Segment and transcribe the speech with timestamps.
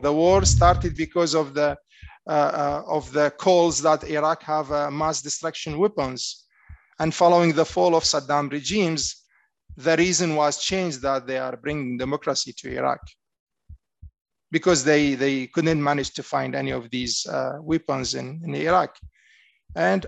[0.00, 1.76] The war started because of the
[2.28, 6.44] uh, uh, of the calls that Iraq have uh, mass destruction weapons,
[6.98, 9.24] and following the fall of Saddam regimes,
[9.76, 13.00] the reason was changed that they are bringing democracy to Iraq.
[14.50, 18.94] Because they they couldn't manage to find any of these uh, weapons in, in Iraq,
[19.74, 20.06] and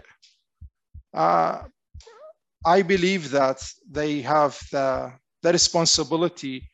[1.14, 1.62] uh,
[2.64, 5.12] I believe that they have the,
[5.42, 6.68] the responsibility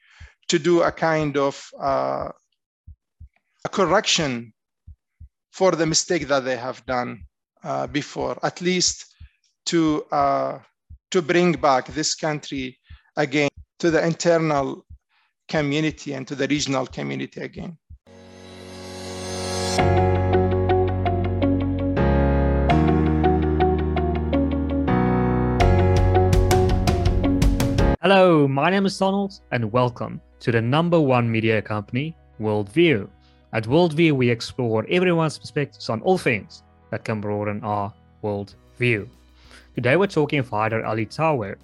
[0.49, 2.31] to do a kind of uh,
[3.67, 4.53] a correction
[5.51, 7.11] for the mistake that they have done
[7.65, 8.97] uh, before, at least
[9.71, 10.61] to uh,
[11.11, 12.79] to bring back this country
[13.17, 14.87] again to the internal
[15.49, 17.77] community and to the regional community again.
[28.01, 33.09] Hello, my name is Donald, and welcome to the number one media company, Worldview.
[33.57, 37.91] At Worldview, we explore everyone's perspectives on all things that can broaden our
[38.23, 39.09] worldview.
[39.75, 41.57] Today, we're talking with Haider Ali Tawer.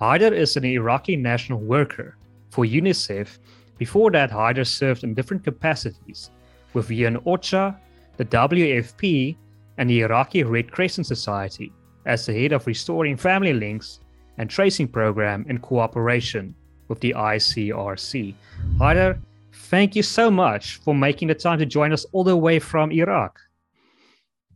[0.00, 2.16] Haider is an Iraqi national worker
[2.50, 3.38] for UNICEF.
[3.78, 6.30] Before that, Haider served in different capacities
[6.74, 7.76] with UN OCHA,
[8.16, 9.36] the WFP,
[9.76, 11.72] and the Iraqi Red Crescent Society
[12.04, 14.00] as the head of Restoring Family Links
[14.38, 16.56] and tracing program in cooperation
[16.88, 18.34] with the ICRC.
[18.78, 19.20] Haider,
[19.68, 22.90] thank you so much for making the time to join us all the way from
[22.90, 23.38] Iraq.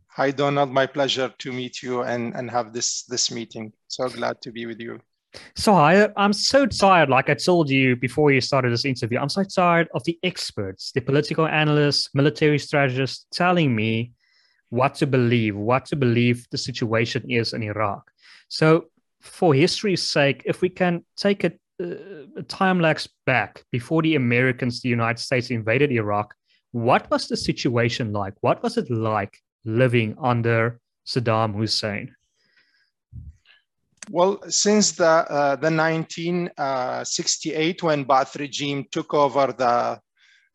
[0.07, 0.69] Hi, Donald.
[0.71, 3.73] My pleasure to meet you and, and have this, this meeting.
[3.87, 4.99] So glad to be with you.
[5.55, 9.29] So I, I'm so tired, like I told you before you started this interview, I'm
[9.29, 14.11] so tired of the experts, the political analysts, military strategists telling me
[14.69, 18.11] what to believe, what to believe the situation is in Iraq.
[18.47, 18.85] So
[19.21, 21.51] for history's sake, if we can take a,
[21.83, 26.33] a time lapse back before the Americans, the United States invaded Iraq,
[26.71, 28.33] what was the situation like?
[28.41, 32.15] What was it like living under Saddam Hussein?
[34.09, 40.01] Well, since the uh, the 1968, uh, when Ba'ath regime took over the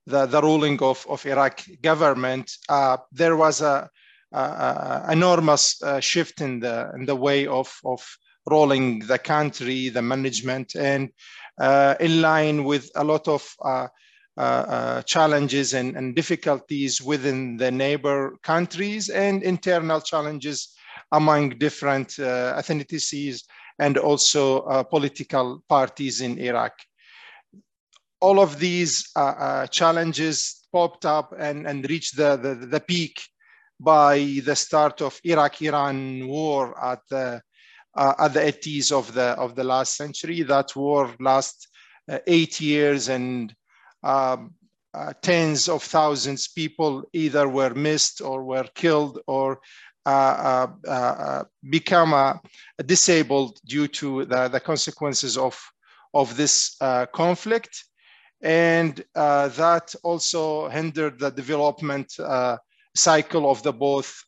[0.07, 3.91] the, the ruling of, of Iraq government, uh, there was a,
[4.33, 8.03] a, a enormous uh, shift in the in the way of of
[8.51, 11.11] rolling the country, the management, and
[11.61, 13.89] uh, in line with a lot of uh,
[14.37, 20.77] uh, uh, challenges and, and, difficulties within the neighbor countries and internal challenges
[21.11, 23.43] among different uh, ethnicities
[23.81, 26.73] and also political parties in Iraq.
[28.21, 29.11] All of these
[29.71, 33.21] challenges popped up and, and reached the, the, the peak
[33.81, 37.43] by the start of Iraq-Iran war at the
[37.99, 40.43] at the 80s of the of the last century.
[40.43, 41.69] That war last
[42.09, 43.55] uh, eight years, and
[44.03, 44.55] um,
[44.95, 49.61] uh, tens of thousands of people either were missed or were killed or
[50.07, 52.41] uh, uh, uh, become
[52.87, 55.61] disabled due to the, the consequences of
[56.15, 56.77] of this
[57.13, 57.85] conflict,
[58.41, 62.11] and that also hindered the development
[62.97, 64.25] cycle of the both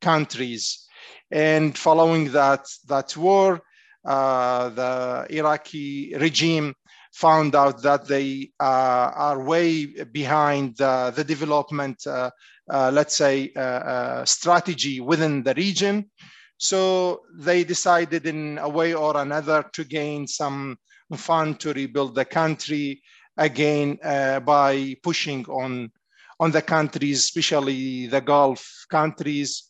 [0.00, 0.86] countries.
[1.30, 3.62] And following that, that war,
[4.04, 6.74] uh, the Iraqi regime
[7.12, 12.30] found out that they uh, are way behind the, the development, uh,
[12.70, 16.10] uh let's say, uh, uh, strategy within the region.
[16.56, 20.76] So they decided in a way or another to gain some
[21.16, 23.02] fund to rebuild the country
[23.36, 23.98] again
[24.44, 25.90] by pushing on,
[26.38, 29.69] on the countries, especially the Gulf countries,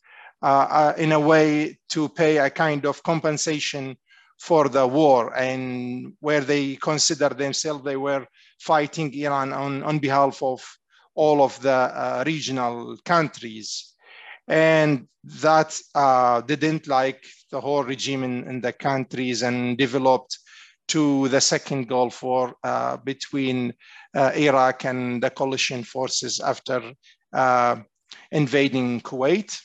[0.97, 3.97] in a way to pay a kind of compensation
[4.41, 8.25] for the war and where they consider themselves they were
[8.59, 10.59] fighting Iran on, on behalf of
[11.13, 13.93] all of the uh, regional countries.
[14.47, 15.07] And
[15.43, 20.39] that uh, didn't like the whole regime in, in, the countries and developed
[20.87, 23.73] to the second Gulf War uh, between
[24.15, 26.93] uh, Iraq and the coalition forces after
[28.31, 29.61] invading Kuwait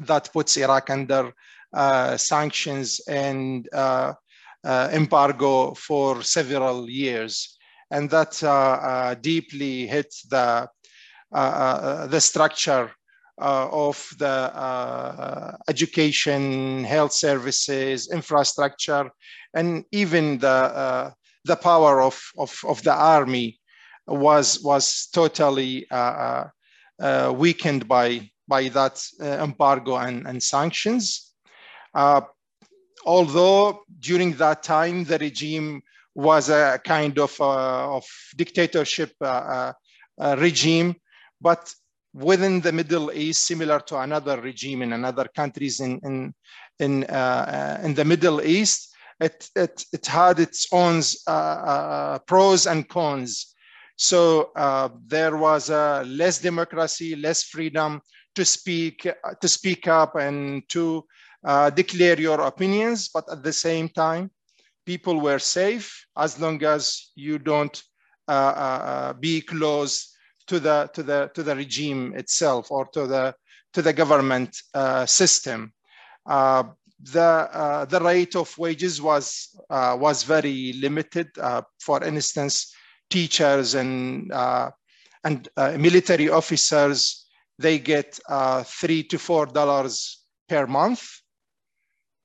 [0.00, 1.32] that puts Iraq under
[1.74, 4.12] uh, sanctions and uh,
[4.64, 7.58] uh, embargo for several years.
[7.90, 10.68] And that uh, uh, deeply hit the,
[11.32, 12.92] the structure
[13.38, 19.10] of the education, health services, infrastructure,
[19.52, 21.12] and even the,
[21.44, 23.58] the power of, of, of the army
[24.06, 25.86] was, was totally
[27.32, 31.32] weakened by by that uh, embargo and, and sanctions.
[31.94, 32.22] Uh,
[33.06, 35.82] although during that time, the regime
[36.14, 38.04] was a kind of, uh, of
[38.36, 39.72] dictatorship uh,
[40.38, 40.94] regime,
[41.40, 41.72] but
[42.12, 46.34] within the Middle East, similar to another regime in another countries in in
[46.78, 51.02] in, uh, in the Middle East, it it, it had its own
[52.26, 53.54] pros and cons.
[53.96, 54.52] So
[55.06, 58.00] there was less democracy, less freedom
[58.34, 59.06] to speak
[59.40, 61.04] to speak up and to
[61.44, 64.30] uh, declare your opinions, but at the same time,
[64.86, 67.82] people were safe as long as you don't
[68.28, 70.16] uh, uh, be close
[70.46, 73.34] to the to the to the regime itself or to the
[73.72, 75.72] to the government uh, system.
[76.26, 76.64] Uh,
[77.12, 81.28] the uh, the rate of wages was was very limited.
[81.80, 82.74] for instance,
[83.10, 84.32] teachers and
[85.24, 85.48] and
[85.78, 87.23] military officers
[87.58, 88.18] they get
[88.64, 91.20] three to four dollars per month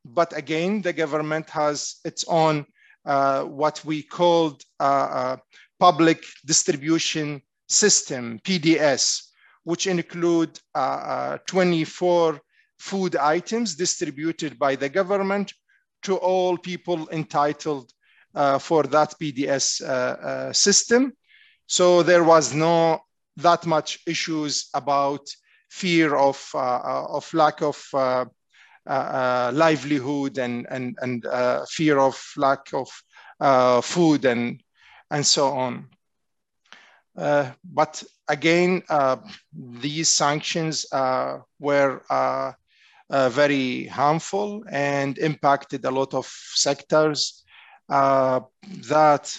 [0.06, 2.66] but again, the government has its own
[3.06, 5.38] uh, what we called uh, uh
[5.80, 9.22] public distribution system, PDS,
[9.64, 12.40] which include uh, uh, 24
[12.80, 15.54] food items distributed by the government
[16.02, 17.92] to all people entitled
[18.60, 21.14] for that PDS system.
[21.68, 23.00] So there was no
[23.42, 25.28] that much issues about
[25.70, 28.26] fear of, of lack of uh,
[28.88, 34.62] uh, livelihood and and and uh, fear of lack of food and
[35.12, 35.88] and so on.
[37.64, 38.82] but again,
[39.54, 40.86] these sanctions
[41.60, 46.26] were uh, very harmful and impacted a lot of
[46.56, 47.44] sectors
[47.90, 48.40] uh,
[48.90, 49.38] that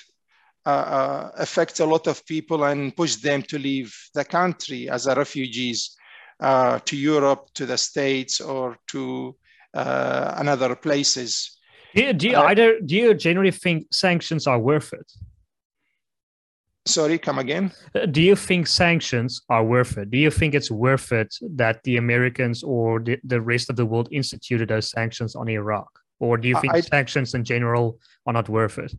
[0.66, 5.14] uh, affect a lot of people and push them to leave the country as a
[5.14, 5.96] refugees
[6.40, 9.36] to Europe, to the States, or to
[9.74, 11.58] uh, and other places.
[11.94, 15.12] Do you, do you uh, either do you generally think sanctions are worth it?
[16.86, 17.72] Sorry, come again.
[17.94, 20.10] Uh, do you think sanctions are worth it?
[20.10, 23.86] Do you think it's worth it that the Americans or the, the rest of the
[23.86, 25.88] world instituted those sanctions on Iraq?
[26.20, 28.92] Or do you think I, sanctions in general are not worth it?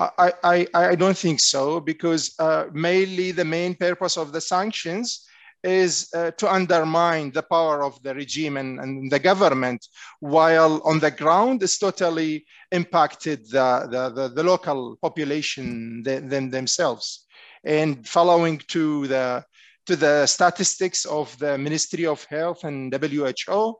[0.00, 5.26] I, I, I don't think so because uh, mainly the main purpose of the sanctions
[5.64, 9.84] is uh, to undermine the power of the regime and, and, the government,
[10.20, 17.26] while on the ground it's totally impacted the, the, the, the local population them, themselves.
[17.64, 19.44] And following to the,
[19.86, 23.74] to the statistics of the Ministry of Health and WHO,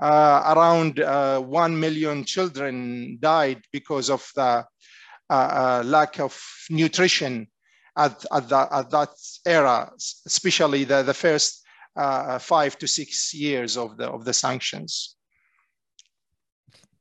[0.00, 4.66] uh, around uh, 1 million children died because of the
[5.32, 6.32] uh, uh lack of
[6.70, 7.46] nutrition
[7.96, 9.10] at, at, that, at that
[9.46, 9.90] era,
[10.26, 11.62] especially the, the first
[11.96, 15.16] uh, five to six years of the, of the sanctions.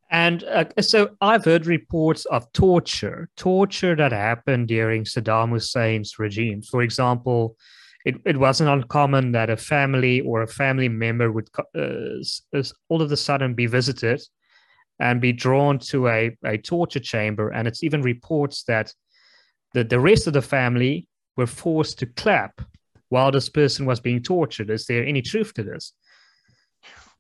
[0.10, 6.62] And uh, so I've heard reports of torture, torture that happened during Saddam Hussein's regime.
[6.62, 7.56] For example,
[8.04, 13.12] it, it wasn't uncommon that a family or a family member would uh, all of
[13.12, 14.22] a sudden be visited
[15.02, 17.50] and be drawn to a, a torture chamber.
[17.50, 18.94] And it's even reports that
[19.74, 21.08] that the rest of the family
[21.38, 22.62] were forced to clap
[23.10, 24.70] while this person was being tortured.
[24.70, 25.94] Is there any truth to this?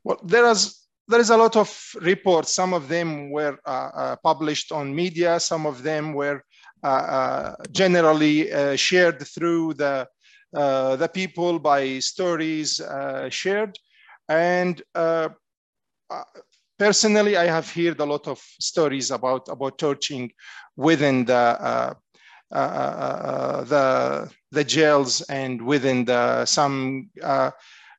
[0.03, 1.69] Well, there is there is a lot of
[2.01, 2.53] reports.
[2.53, 5.39] Some of them were uh, uh, published on media.
[5.39, 6.43] Some of them were
[6.83, 10.07] uh, uh generally uh, shared through the
[10.55, 12.79] uh, the people by stories
[13.29, 13.73] shared.
[14.29, 14.81] And
[16.81, 20.31] personally, I have heard a lot of stories about about torturing
[20.75, 21.93] within the uh,
[22.51, 23.85] uh, uh, the
[24.51, 27.11] the jails and within the some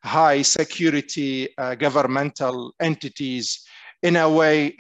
[0.02, 1.48] high security
[1.78, 3.64] governmental entities
[4.02, 4.74] in a way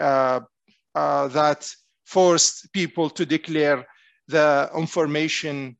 [0.96, 1.60] that
[2.04, 3.86] forced people to declare
[4.26, 5.76] the information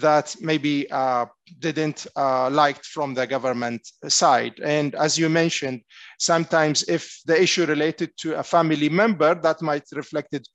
[0.00, 1.26] that maybe uh,
[1.58, 4.60] didn't uh, liked from the government side.
[4.62, 5.82] And as you mentioned,
[6.18, 10.46] sometimes if the issue related to a family member, that might reflected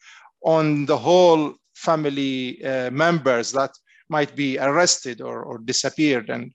[0.44, 3.72] on the whole family uh, members that
[4.10, 6.52] might be arrested or, or disappeared and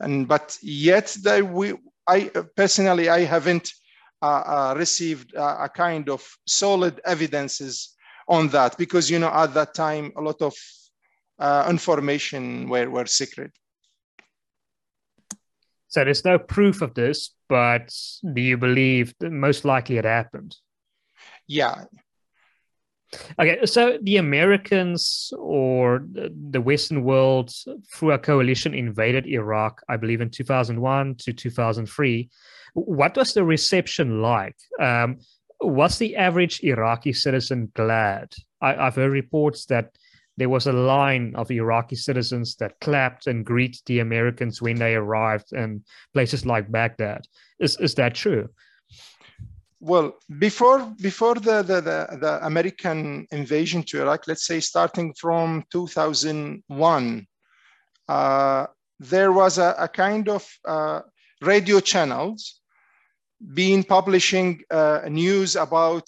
[0.00, 1.16] and but yet
[1.52, 1.74] we
[2.06, 3.72] i personally i haven't
[4.22, 7.96] uh, uh, received a, kind of solid evidences
[8.28, 10.54] on that because you know at that time a lot of
[11.38, 13.52] uh, information were, were secret
[15.88, 17.94] so there's no proof of this but
[18.34, 20.56] do you believe that most likely it happened
[21.46, 21.84] yeah
[23.38, 27.52] Okay, so the Americans or the Western world
[27.92, 32.30] through a coalition invaded Iraq, I believe, in 2001 to 2003.
[32.74, 34.56] What was the reception like?
[34.80, 35.18] Um,
[35.60, 38.32] was the average Iraqi citizen glad?
[38.60, 39.90] I, have heard reports that
[40.36, 44.94] there was a line of Iraqi citizens that clapped and greeted the Americans when they
[44.94, 45.84] arrived in
[46.14, 47.22] places like Baghdad.
[47.58, 48.48] Is, is that true?
[49.80, 55.64] Well, before before the, the, the, the American invasion to Iraq, let's say starting from
[55.72, 57.26] 2001,
[58.08, 58.66] uh,
[59.00, 61.00] there was a, a kind of uh,
[61.40, 62.60] radio channels
[63.54, 66.06] being publishing uh, news about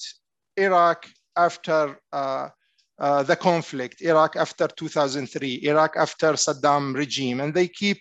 [0.57, 1.99] Iraq after
[2.99, 7.99] uh, the conflict, Iraq after 2003, Iraq after Saddam regime, and they keep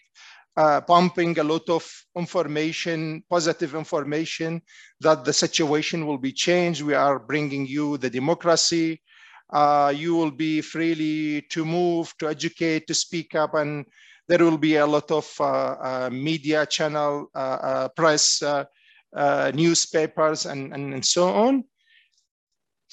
[0.56, 4.62] uh, pumping a lot of information, positive information
[5.00, 6.84] that the situation will be changed.
[6.84, 9.02] We are bringing you the democracy.
[9.52, 13.86] Uh, you will be freely to move, to educate, to speak up, and
[14.28, 17.30] there will be a lot of uh, uh, media channel,
[17.96, 18.44] press,
[19.54, 21.64] newspapers, and, and, and so on.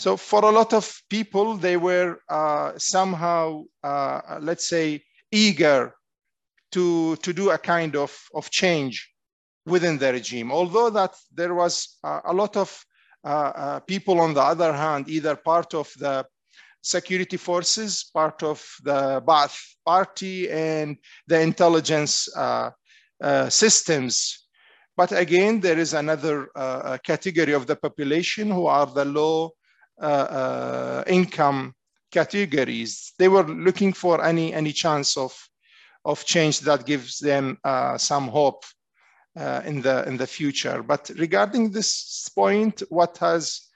[0.01, 5.95] So for a lot of people, they were uh, somehow, uh, let's say, eager
[6.73, 9.13] to, to do a kind of, of change
[9.67, 10.53] within the regime.
[10.53, 12.83] Although that there was uh, a lot of
[13.25, 16.25] uh, uh, people on the other hand, either part of the
[16.81, 22.71] security forces, part of the Ba'ath party and the intelligence uh,
[23.51, 24.47] systems.
[24.97, 26.49] But again, there is another
[27.05, 29.53] category of the population who are the low
[31.07, 31.75] income
[32.11, 33.13] categories.
[33.19, 35.33] They were looking for any any chance of
[36.05, 38.65] of change that gives them uh, some hope
[39.37, 40.83] in the in the future.
[40.83, 43.69] But regarding this point, what has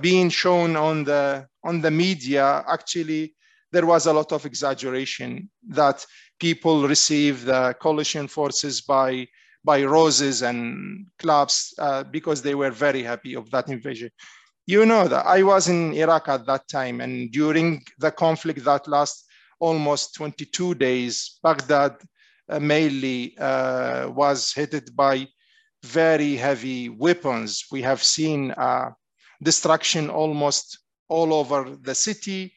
[0.00, 3.34] been shown on the on the media actually
[3.72, 6.04] there was a lot of exaggeration that
[6.38, 9.26] people receive the coalition forces by
[9.64, 14.10] by roses and clubs uh, because they were very happy of that invasion
[14.66, 18.86] you know that I was in Iraq at that time, and during the conflict that
[18.86, 19.24] lasts
[19.58, 21.96] almost 22 days, Baghdad
[22.48, 25.28] uh, mainly uh, was hit by
[25.82, 27.64] very heavy weapons.
[27.70, 28.90] We have seen uh,
[29.42, 30.78] destruction almost
[31.08, 32.52] all over the city.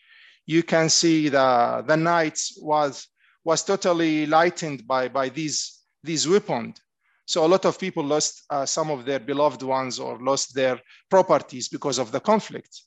[0.45, 3.07] You can see the, the nights was,
[3.43, 6.77] was totally lightened by, by these, these weapons.
[7.25, 10.79] So a lot of people lost uh, some of their beloved ones or lost their
[11.09, 12.81] properties because of the conflict.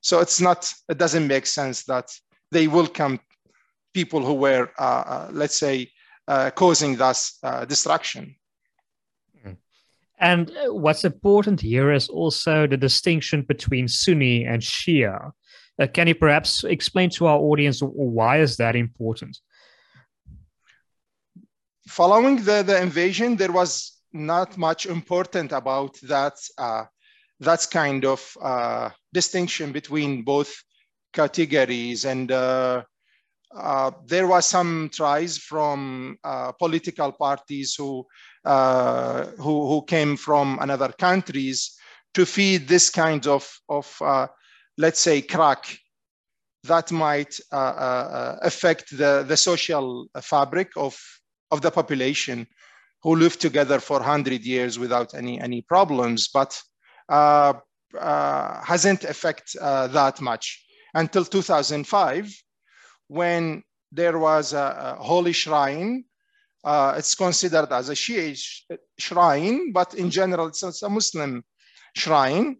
[0.00, 2.10] So it's not, it doesn't make sense that
[2.50, 3.20] they welcome
[3.94, 5.90] people who were, uh, uh, let's say,
[6.26, 8.34] uh, causing thus uh, destruction.
[10.18, 15.32] And uh, what's important here is also the distinction between Sunni and Shia.
[15.92, 19.36] can you perhaps explain to our audience why is that important?
[21.88, 26.84] Following the, the invasion, there was not much important about that, uh,
[27.40, 30.54] that's kind of uh, distinction between both
[31.12, 32.04] categories.
[32.04, 32.82] And uh,
[33.54, 38.06] uh there was some tries from uh, political parties who,
[38.44, 41.76] uh, who, who, came from another countries
[42.14, 44.00] to feed this kind of, of
[44.78, 45.76] let's say, crack
[46.64, 50.96] that might affect the, the social fabric of
[51.52, 52.46] of the population
[53.02, 56.60] who lived together for 100 years without any, any problems, but
[57.08, 57.52] uh,
[57.98, 62.34] uh, hasn't affected uh, that much until 2005
[63.08, 66.04] when there was a, a holy shrine.
[66.64, 68.38] Uh, it's considered as a Shia
[68.98, 71.44] shrine, but in general, it's, it's a Muslim
[71.94, 72.56] shrine,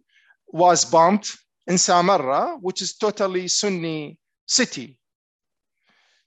[0.47, 1.27] was bombed
[1.67, 4.97] in Samarra, which is totally Sunni city.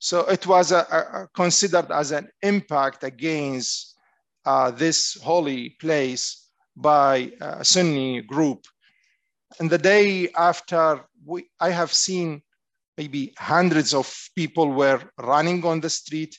[0.07, 0.87] So it was a,
[1.19, 3.97] a considered as an impact against
[4.45, 6.47] uh, this holy place
[6.77, 8.67] by a Sunni group.
[9.59, 12.43] And the day after, we, I have seen
[12.97, 16.39] maybe hundreds of people were running on the street,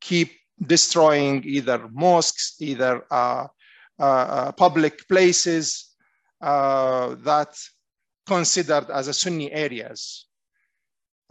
[0.00, 0.32] keep
[0.66, 3.46] destroying either mosques, either uh,
[4.00, 5.90] uh, uh public places
[6.40, 7.58] uh, that
[8.26, 10.28] considered as a Sunni areas.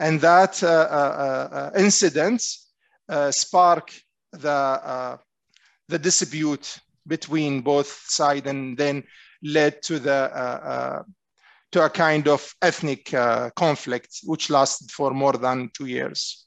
[0.01, 2.41] And that uh, uh, uh, incident
[3.29, 5.19] sparked the,
[5.87, 9.03] the dispute between both sides and then
[9.43, 11.05] led to the
[11.71, 16.45] to a kind of ethnic uh, conflict which lasted for more than two years.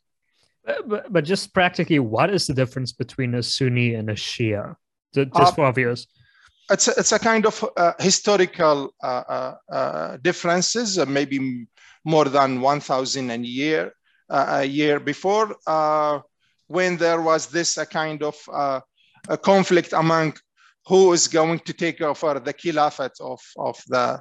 [0.86, 4.76] But, but, just practically, what is the difference between a Sunni and a Shia?
[5.14, 6.06] Just uh, for our viewers.
[6.70, 8.92] It's a, it's a kind of uh, historical
[10.22, 11.66] differences, maybe
[12.04, 13.92] more than 1,000 a year,
[14.28, 16.20] uh, a year before, uh,
[16.66, 18.80] when there was this a kind of uh,
[19.28, 20.34] a conflict among
[20.86, 24.20] who is going to take over the caliphate of, of the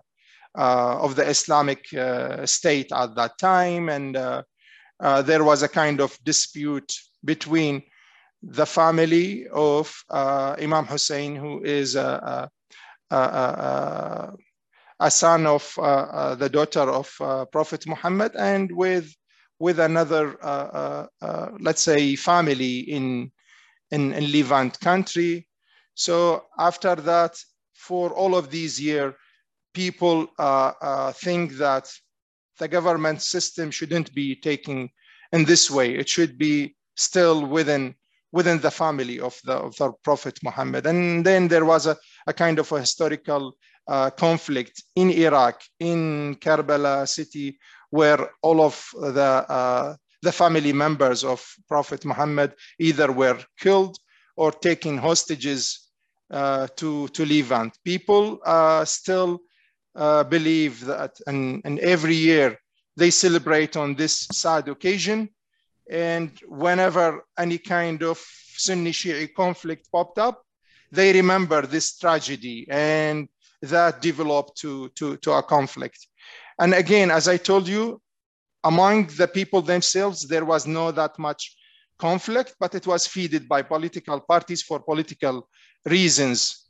[0.55, 4.43] uh, of the Islamic uh, state at that time, and uh,
[4.99, 6.93] uh, there was a kind of dispute
[7.25, 7.81] between
[8.43, 12.49] the family of uh, Imam Hussein, who is a,
[13.09, 14.33] a, a,
[15.03, 19.13] a son of uh, uh, the daughter of uh, Prophet Muhammad, and with
[19.60, 20.38] with another,
[21.60, 23.31] let's say, family in,
[23.91, 25.48] in in Levant country.
[25.93, 27.33] So after that,
[27.74, 29.13] for all of these years,
[29.74, 30.27] people
[31.13, 31.86] think that
[32.60, 34.89] the government system shouldn't be taken
[35.31, 35.95] in this way.
[35.95, 37.95] It should be still within
[38.31, 40.88] within the family of the, of the Prophet Muhammad.
[40.88, 41.95] And then there was a,
[42.27, 47.57] a kind of a historical uh, conflict in Iraq, in Karbala city,
[47.89, 53.97] where all of the, uh, the family members of Prophet Muhammad either were killed
[54.35, 55.89] or taken hostages
[56.31, 57.77] uh, to, to Levant.
[57.83, 59.39] People uh, still
[59.95, 62.57] uh, believe that, and, and every year
[62.97, 65.29] they celebrate on this sad occasion.
[65.91, 68.17] And whenever any kind of
[68.55, 70.42] Sunni Shi'i conflict popped up,
[70.93, 73.27] they remember this tragedy and
[73.63, 76.07] that developed to, to, to a conflict.
[76.59, 78.00] And again, as I told you,
[78.63, 81.55] among the people themselves, there was no that much
[81.97, 85.50] conflict, but it was feeded by political parties for political
[85.85, 86.69] reasons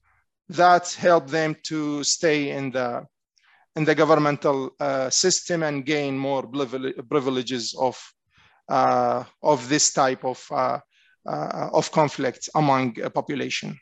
[0.50, 3.06] that helped them to stay in the
[3.76, 6.44] in the governmental uh, system and gain more
[7.10, 7.98] privileges of
[8.70, 10.80] uh, of this type of uh,
[11.28, 13.80] uh of conflict among a population.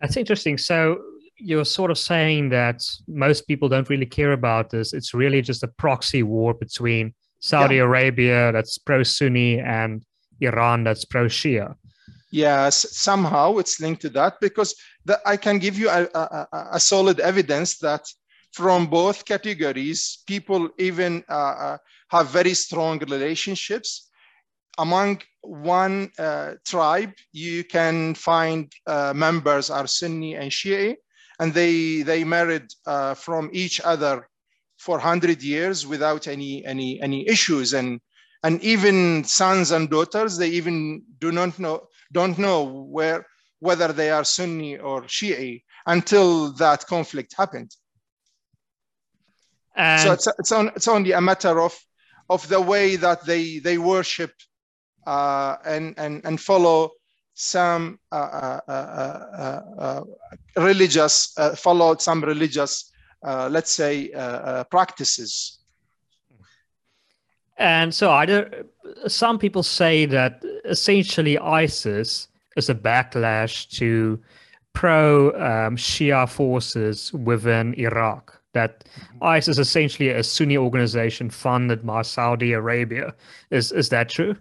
[0.00, 0.58] That's interesting.
[0.58, 1.00] So
[1.38, 4.92] you're sort of saying that most people don't really care about this.
[4.92, 7.82] It's really just a proxy war between Saudi yeah.
[7.82, 10.02] Arabia, that's pro Sunni, and
[10.40, 11.74] Iran, that's pro Shia.
[12.30, 14.74] Yes, somehow it's linked to that because
[15.04, 18.06] the, I can give you a, a, a, solid evidence that
[18.52, 24.10] from both categories, people even uh, uh, have very strong relationships.
[24.78, 30.96] Among one uh, tribe, you can find uh, members are Sunni and Shia,
[31.38, 34.28] and they they married uh, from each other
[34.78, 37.72] for 100 years without any any any issues.
[37.74, 38.00] And
[38.42, 43.26] and even sons and daughters they even do not know don't know where
[43.60, 47.74] whether they are sunni or Shia until that conflict happened.
[49.74, 51.78] And so it's it's, on, it's only a matter of
[52.28, 54.32] of the way that they they worship
[55.06, 56.90] uh, and and and follow
[57.34, 58.60] some uh, uh,
[59.78, 60.04] uh,
[60.56, 62.90] religious, followed some religious,
[63.22, 64.08] let's say,
[64.70, 65.58] practices.
[67.58, 68.64] And so, either
[69.06, 74.20] some people say that essentially ISIS is a backlash to
[74.72, 78.40] pro um, Shia forces within Iraq.
[78.52, 79.24] That mm-hmm.
[79.24, 83.14] ISIS is essentially a Sunni organization funded by Saudi Arabia.
[83.50, 84.36] Is is that true?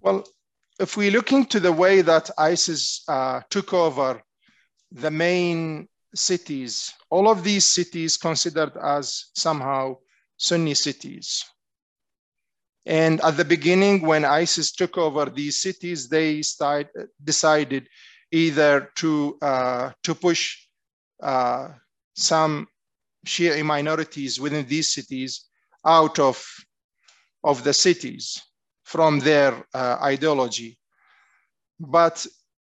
[0.00, 0.24] Well,
[0.78, 4.22] if we look into the way that ISIS uh, took over
[4.92, 9.96] the main cities, all of these cities considered as somehow
[10.36, 11.44] Sunni cities.
[12.86, 16.88] And at the beginning, when ISIS took over these cities, they start,
[17.22, 17.88] decided
[18.30, 20.56] either to, uh, to push
[21.22, 21.70] uh,
[22.14, 22.68] some
[23.26, 25.46] Shia minorities within these cities
[25.84, 26.42] out of,
[27.42, 28.40] of the cities
[28.88, 30.78] from their uh, ideology.
[31.78, 32.26] But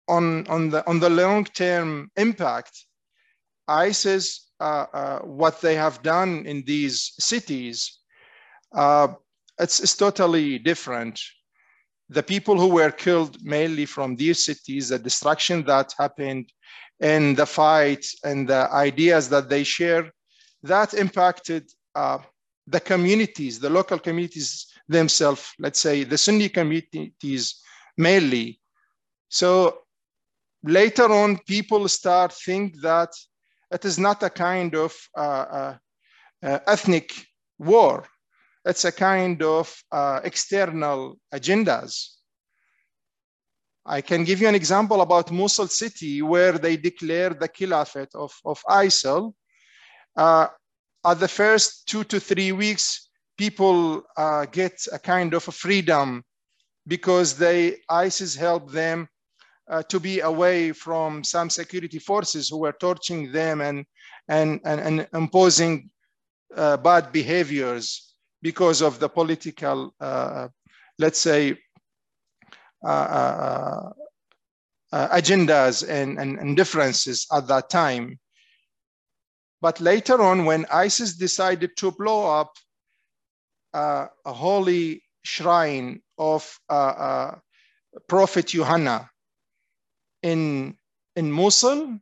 [0.10, 2.86] on, on, the, on the long-term impact,
[3.70, 8.00] ISIS, uh, uh, what they have done in these cities,
[9.60, 11.22] it's, it's totally different.
[12.10, 16.52] The people who were killed mainly from these cities, the destruction that happened,
[17.00, 20.12] and the fight and the ideas that they share,
[20.64, 22.18] that impacted uh,
[22.68, 27.62] the communities, the local communities themselves, let's say the Sunni communities
[27.98, 28.60] mainly.
[29.30, 29.80] So
[30.64, 33.10] later on, people start think that
[33.72, 35.78] it is not a kind of uh, uh,
[36.44, 37.14] uh, ethnic
[37.60, 38.06] war.
[38.66, 42.16] It's a kind of uh, external agendas.
[43.86, 48.32] I can give you an example about Mosul city where they declared the caliphate of,
[48.46, 49.34] of ISIL.
[50.16, 50.48] Uh,
[51.06, 53.09] at the first two to three weeks,
[53.40, 56.24] people uh, get a kind of a freedom
[56.86, 59.08] because they ISIS helped them
[59.72, 63.86] uh, to be away from some security forces who were torturing them and
[64.28, 65.90] and and, and imposing
[66.56, 70.48] uh, bad behaviors because of the political, uh,
[70.98, 71.58] let's say,
[72.86, 73.92] uh,
[74.92, 78.18] uh, agendas and, and, and differences at that time.
[79.62, 82.52] But later on, when ISIS decided to blow up
[83.74, 87.36] uh, a holy shrine of uh, uh,
[88.08, 89.10] Prophet Yohana
[90.22, 90.76] in,
[91.16, 92.00] in Mosul,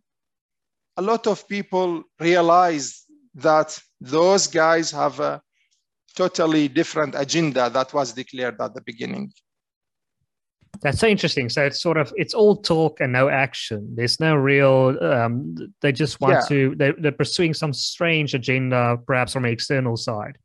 [0.98, 3.04] a lot of people realized
[3.36, 5.42] that those guys have a
[6.16, 9.32] totally different agenda that was declared at the beginning.
[10.82, 11.50] That's so interesting.
[11.50, 13.96] So it's sort of it's all talk and no action.
[13.96, 14.98] There's no real.
[15.02, 16.42] Um, they just want yeah.
[16.50, 16.76] to.
[16.76, 20.38] They, they're pursuing some strange agenda, perhaps from the external side.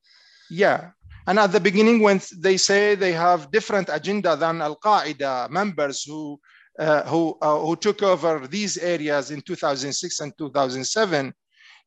[0.50, 0.90] Yeah,
[1.26, 6.02] and at the beginning, when they say they have different agenda than Al Qaeda members
[6.02, 6.40] who
[6.78, 11.32] uh, who uh, who took over these areas in 2006 and 2007,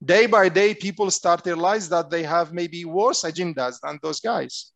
[0.04, 4.20] day by day, people start to realize that they have maybe worse agendas than those
[4.20, 4.72] guys.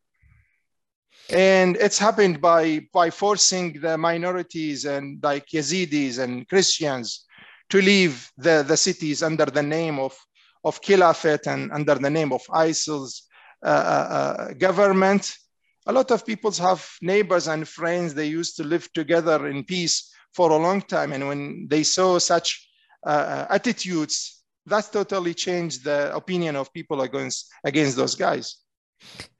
[1.32, 7.24] And it's happened by, by forcing the minorities and like Yazidis and Christians
[7.68, 10.16] to leave the, the cities under the name of,
[10.64, 13.28] of Caliphate and under the name of ISIL's
[13.62, 15.36] government.
[15.86, 18.14] A lot of people have neighbors and friends.
[18.14, 21.12] They used to live together in peace for a long time.
[21.12, 22.68] And when they saw such
[23.06, 28.56] uh, uh attitudes, that totally changed the opinion of people against, against those guys.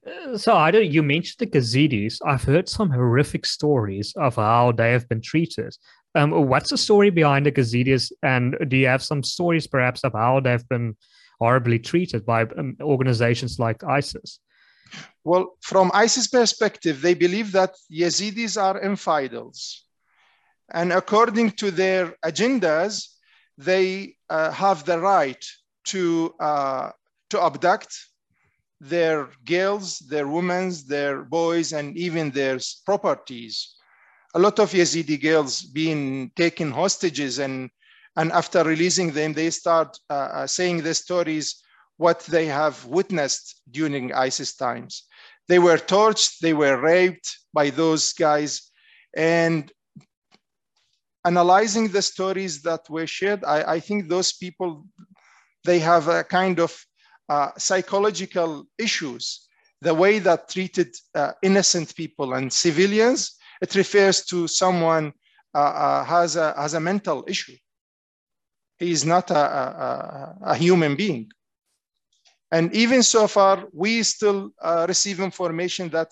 [0.06, 0.90] Uh, so I don't.
[0.90, 2.20] You mentioned the Yazidis.
[2.26, 5.76] I've heard some horrific stories of how they have been treated.
[6.14, 10.12] Um, what's the story behind the Yazidis, and do you have some stories perhaps of
[10.14, 10.96] how they've been
[11.40, 14.40] horribly treated by um, organizations like ISIS?
[15.24, 19.84] Well, from ISIS perspective, they believe that Yazidis are infidels,
[20.72, 23.08] and according to their agendas,
[23.58, 25.44] they uh, have the right
[25.84, 26.90] to uh,
[27.30, 27.96] to abduct
[28.80, 33.76] their girls, their women, their boys, and even their properties.
[34.34, 37.70] A lot of Yazidi girls being taken hostages, and,
[38.16, 41.62] and after releasing them, they start uh, uh, saying the stories
[41.96, 45.04] what they have witnessed during ISIS times.
[45.48, 48.70] They were tortured, they were raped by those guys,
[49.16, 49.70] and
[51.24, 54.86] analyzing the stories that were shared, I, I think those people,
[55.64, 56.76] they have a kind of
[57.28, 59.46] uh, psychological issues,
[59.82, 65.12] the way that treated uh, innocent people and civilians, it refers to someone
[65.54, 67.56] uh, uh has, a, has a mental issue.
[68.80, 71.30] He is not a, a, a, human being.
[72.50, 76.08] And even so far, we still uh, receive information that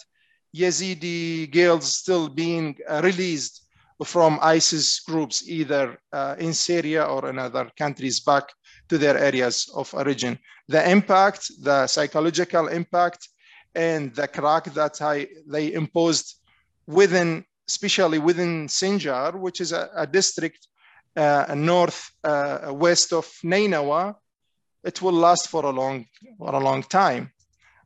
[0.54, 3.64] Yazidi girls still being uh, released
[4.04, 5.98] from ISIS groups, either
[6.38, 8.44] in Syria or in other countries back
[8.88, 10.38] to their areas of origin.
[10.68, 13.28] The impact, the psychological impact,
[13.74, 16.37] and the crack that I, they imposed
[16.87, 20.78] within, especially within Sinjar, which is a, a district uh,
[21.54, 24.14] north uh, west of Nainawa,
[24.85, 26.07] it will last for a long,
[26.38, 27.33] for a long time.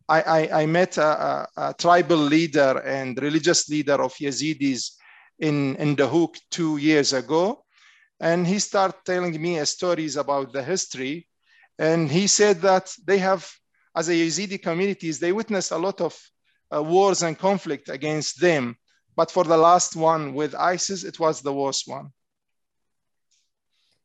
[0.09, 4.91] I, I, I met a, a, a, tribal leader and religious leader of Yazidis
[5.39, 7.65] in, in Duhok two years ago.
[8.21, 11.29] And he started telling me stories about the history.
[11.79, 13.51] And he said that they have,
[13.97, 16.19] as a Yazidi communities, they witnessed a lot of
[16.75, 18.77] uh, wars and conflict against them.
[19.17, 22.11] But for the last one with ISIS, it was the worst one.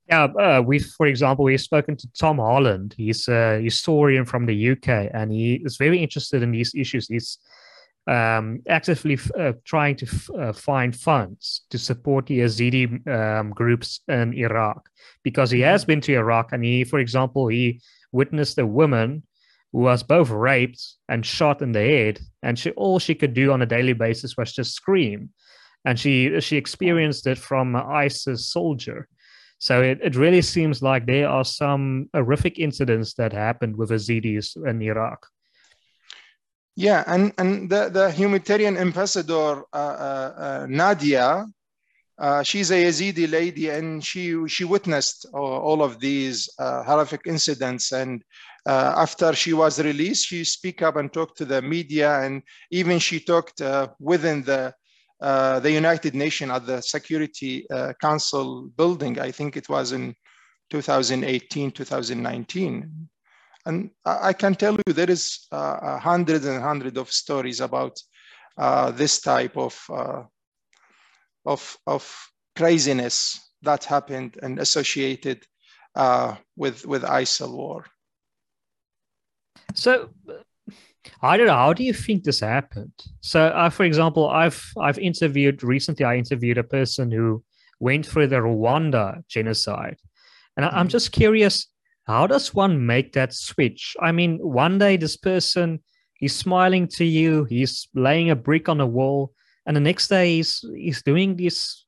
[0.09, 2.95] Yeah, uh, we, for example, we've spoken to Tom Holland.
[2.97, 7.07] He's a historian from the UK, and he is very interested in these issues.
[7.07, 7.37] He's
[8.07, 13.99] um, actively uh, trying to f- uh, find funds to support the Yazidi um, groups
[14.07, 14.89] in Iraq
[15.23, 15.91] because he has mm-hmm.
[15.91, 17.81] been to Iraq and he, for example, he
[18.13, 19.23] witnessed a woman
[19.73, 23.51] who was both raped and shot in the head, and she all she could do
[23.51, 25.29] on a daily basis was just scream,
[25.83, 29.09] and she she experienced it from an ISIS soldier.
[29.59, 34.55] So it, it really seems like there are some horrific incidents that happened with Yazidis
[34.67, 35.25] in Iraq.
[36.75, 41.47] Yeah, and, and the, the humanitarian ambassador, uh, uh, uh, Nadia,
[42.19, 47.91] uh, she's a Yazidi lady and she, she witnessed all of these uh, horrific incidents.
[47.91, 48.23] And
[48.67, 52.99] uh, after she was released, she speak up and talked to the media and even
[52.99, 53.59] she talked
[53.99, 54.73] within the,
[55.19, 57.65] the United Nations at the Security
[58.01, 59.19] Council building.
[59.19, 60.15] I think it was in
[60.69, 63.09] 2018, 2019.
[63.65, 67.99] And I can tell you there is uh, hundreds and hundreds of stories about
[68.57, 70.23] uh, this type of, uh,
[71.45, 75.43] of, of craziness that happened and associated
[75.95, 77.85] uh, with, with ISIL war.
[79.73, 80.09] So
[81.21, 81.53] I don't know.
[81.53, 82.93] How do you think this happened?
[83.21, 86.05] So, uh, for example, I've I've interviewed recently.
[86.05, 87.43] I interviewed a person who
[87.79, 89.97] went through the Rwanda genocide,
[90.55, 90.77] and mm-hmm.
[90.77, 91.67] I'm just curious
[92.05, 93.95] how does one make that switch?
[93.99, 95.79] I mean, one day this person
[96.15, 99.33] he's smiling to you, he's laying a brick on a wall,
[99.65, 101.85] and the next day he's he's doing this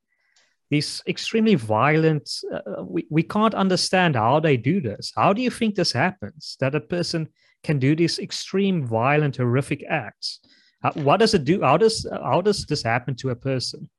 [0.69, 5.49] these extremely violent uh, we, we can't understand how they do this how do you
[5.49, 7.27] think this happens that a person
[7.63, 10.39] can do these extreme violent horrific acts.
[10.83, 11.61] Uh, what does it do?
[11.61, 13.89] How does how does this happen to a person?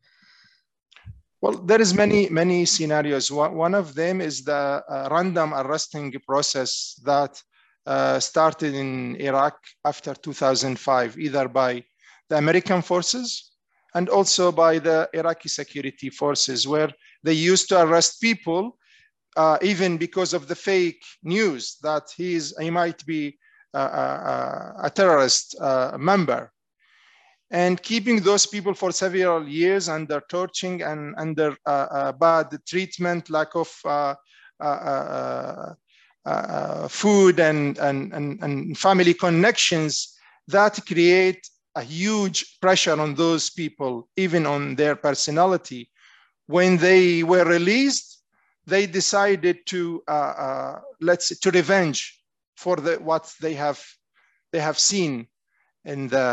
[1.41, 3.31] Well there is many many scenarios.
[3.31, 7.43] One, of them is the uh, random arresting process that
[7.87, 11.83] uh, started in iraq after 2005 either by
[12.29, 13.51] the american forces
[13.95, 16.91] and also by the Iraqi security forces, where
[17.23, 18.79] they used to arrest people
[19.37, 23.39] uh, even because of the fake news that he is he might be
[23.75, 26.53] a, a, terrorist uh, member,
[27.51, 33.31] and keeping those people for several years under torturing and under uh, uh bad treatment,
[33.31, 34.15] lack of uh,
[36.89, 40.17] food and, and, and, and family connections
[40.49, 45.89] that create a huge pressure on those people, even on their personality.
[46.47, 48.23] When they were released,
[48.67, 52.20] they decided to uh, uh, let's say, to revenge
[52.63, 53.81] for the what they have
[54.53, 55.27] they have seen
[55.85, 56.29] in the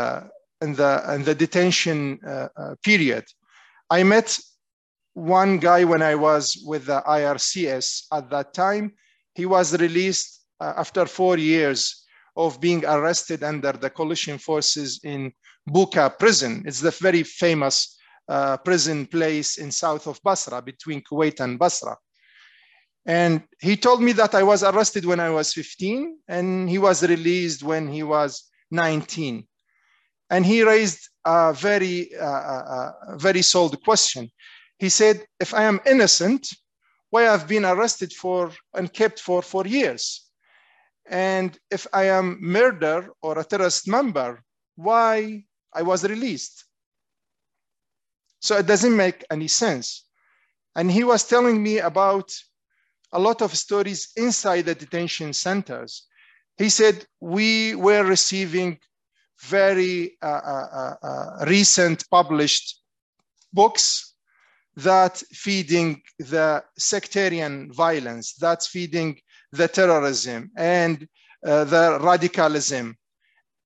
[0.60, 3.24] in the in the detention uh, uh period.
[3.90, 4.38] I met
[5.14, 8.92] one guy when I was with the IRCS at that time.
[9.34, 12.04] He was released uh, after four years
[12.36, 15.32] of being arrested under the coalition forces in
[15.66, 16.62] Bucca prison.
[16.66, 17.96] It's the very famous
[18.28, 21.96] uh, prison place in south of Basra, between Kuwait and Basra.
[23.06, 27.02] And he told me that I was arrested when I was 15 and he was
[27.02, 29.46] released when he was 19.
[30.30, 34.30] And he raised a very, uh, uh very solid question.
[34.78, 36.46] He said, if I am innocent,
[37.10, 40.28] why I've been arrested for and kept for four years?
[41.08, 44.42] And if I am murder or a terrorist member,
[44.76, 46.64] why I was released?
[48.40, 50.04] So it doesn't make any sense.
[50.76, 52.30] And he was telling me about
[53.12, 56.06] a lot of stories inside the detention centers.
[56.56, 58.78] He said, we were receiving
[59.42, 62.82] very uh, uh, uh, uh recent published
[63.52, 64.14] books
[64.76, 69.20] that feeding the sectarian violence, that's feeding
[69.52, 71.08] the terrorism and
[71.44, 72.96] uh, the radicalism,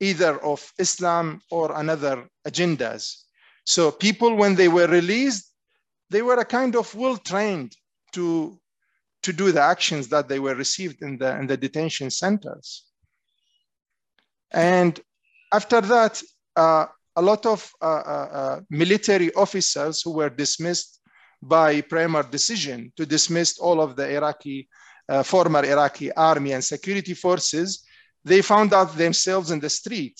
[0.00, 3.24] either of Islam or another agendas.
[3.64, 5.52] So people, when they were released,
[6.10, 7.76] they were a kind of well trained
[8.12, 8.58] to,
[9.22, 12.84] to do the actions that they were received in the, in the detention centers.
[14.50, 14.98] And
[15.52, 16.22] after that,
[16.56, 21.00] uh, a lot of uh, uh, uh military officers who were dismissed
[21.42, 24.68] by Bremer decision to dismiss all of the Iraqi
[25.08, 27.84] uh, former Iraqi army and security forces,
[28.24, 30.18] they found out themselves in the street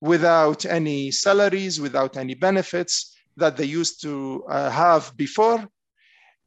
[0.00, 5.66] without any salaries, without any benefits that they used to uh, have before.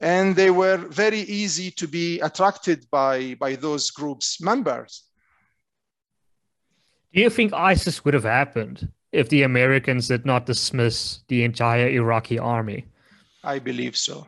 [0.01, 5.03] And they were very easy to be attracted by, by those groups' members.
[7.13, 11.87] Do you think ISIS would have happened if the Americans did not dismiss the entire
[11.87, 12.85] Iraqi army?
[13.43, 14.27] I believe so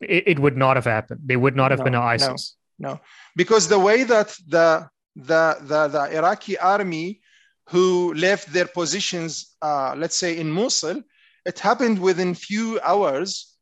[0.00, 1.20] it, it, would not have happened.
[1.24, 2.56] They would not have no, been ISIS.
[2.78, 3.00] No, no,
[3.36, 7.20] because the way that the the the, the Iraqi army
[7.68, 11.02] who left their positions, uh, let's say in Mosul,
[11.44, 13.54] it happened within few hours.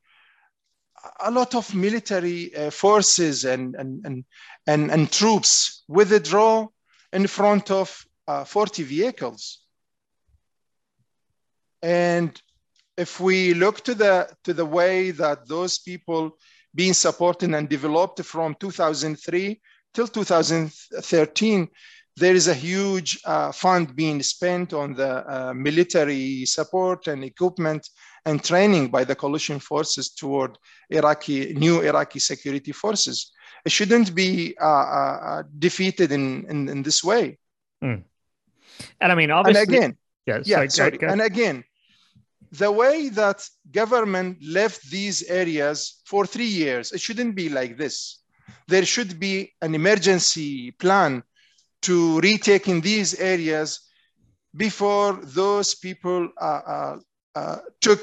[1.20, 4.24] A lot of military uh, forces and, and, and,
[4.66, 6.66] and, and troops withdraw
[7.12, 9.60] in front of uh, 40 vehicles.
[11.82, 12.40] And
[12.96, 16.36] if we look to the to the way that those people
[16.74, 19.60] being supported and developed from 2003
[19.94, 21.68] till 2013
[22.18, 27.88] there is a huge uh, fund being spent on the uh, military support and equipment
[28.26, 30.58] and training by the coalition forces toward
[30.90, 33.32] Iraqi new Iraqi security forces.
[33.64, 37.38] It shouldn't be uh, uh, uh defeated in, in, in this way.
[37.82, 38.02] Mm.
[39.00, 41.64] And I mean, obviously, and again, yes, yeah, sorry, and again,
[42.52, 48.22] the way that government left these areas for three years, it shouldn't be like this.
[48.68, 51.22] There should be an emergency plan
[51.82, 53.80] to retake in these areas
[54.56, 56.96] before those people uh, uh,
[57.36, 58.02] uh, took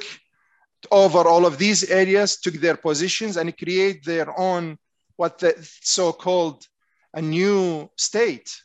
[0.91, 4.77] over all of these areas, took their positions and create their own,
[5.15, 6.67] what the so-called
[7.15, 8.55] a new state.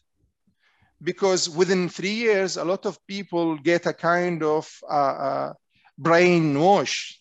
[1.02, 5.52] Because within three years, a lot of people get a kind of uh, uh,
[5.98, 7.14] brainwash.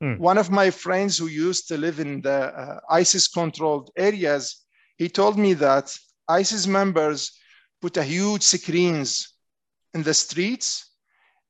[0.00, 0.18] Mm.
[0.18, 4.64] One of my friends who used to live in the uh, ISIS controlled areas,
[4.98, 5.96] he told me that
[6.28, 7.32] ISIS members
[7.80, 9.34] put a huge screens
[9.94, 10.90] in the streets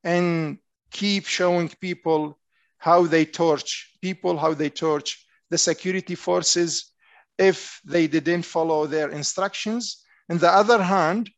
[0.05, 0.59] and
[0.91, 2.39] keep showing people
[2.79, 6.93] how they torch people, how they torch the security forces
[7.39, 10.05] if they didn't follow their instructions.
[10.31, 11.31] On the other hand,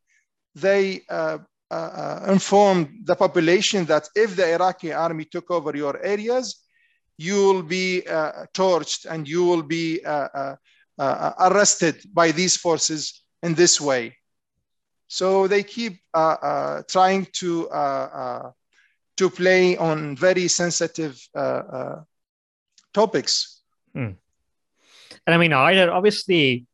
[0.55, 1.38] they uh,
[1.71, 6.61] uh, uh, informed the population that if the Iraqi army took over your areas,
[7.17, 10.57] you will be uh, torched and you will be uh,
[10.99, 14.15] uh, arrested by these forces in this way.
[15.09, 15.99] So they keep
[16.88, 17.69] trying to
[19.16, 21.20] to play on very sensitive
[22.92, 23.61] topics.
[23.94, 24.12] Hmm.
[25.27, 26.66] And I mean, either obviously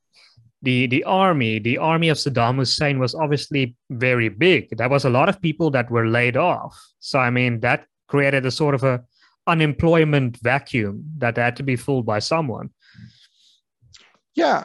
[0.63, 4.77] the the army, the army of Saddam Hussein was obviously very big.
[4.77, 6.77] There was a lot of people that were laid off.
[7.01, 9.05] So I mean, that created a sort of a
[9.47, 12.71] unemployment vacuum that had to be filled by someone.
[14.35, 14.65] Yeah,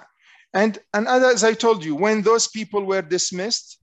[0.53, 3.79] and and as I told you, when those people were dismissed,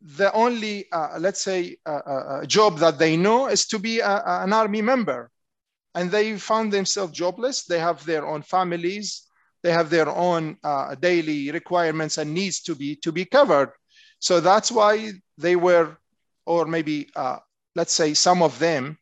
[0.00, 4.22] the only uh, let's say uh, uh, job that they know is to be a,
[4.26, 5.30] an army member,
[5.94, 7.64] and they found themselves jobless.
[7.64, 9.28] They have their own families
[9.62, 13.72] they have their own uh, daily requirements and needs to be to be covered.
[14.20, 15.96] So that's why they were,
[16.46, 17.38] or maybe uh,
[17.74, 18.98] let's say some of them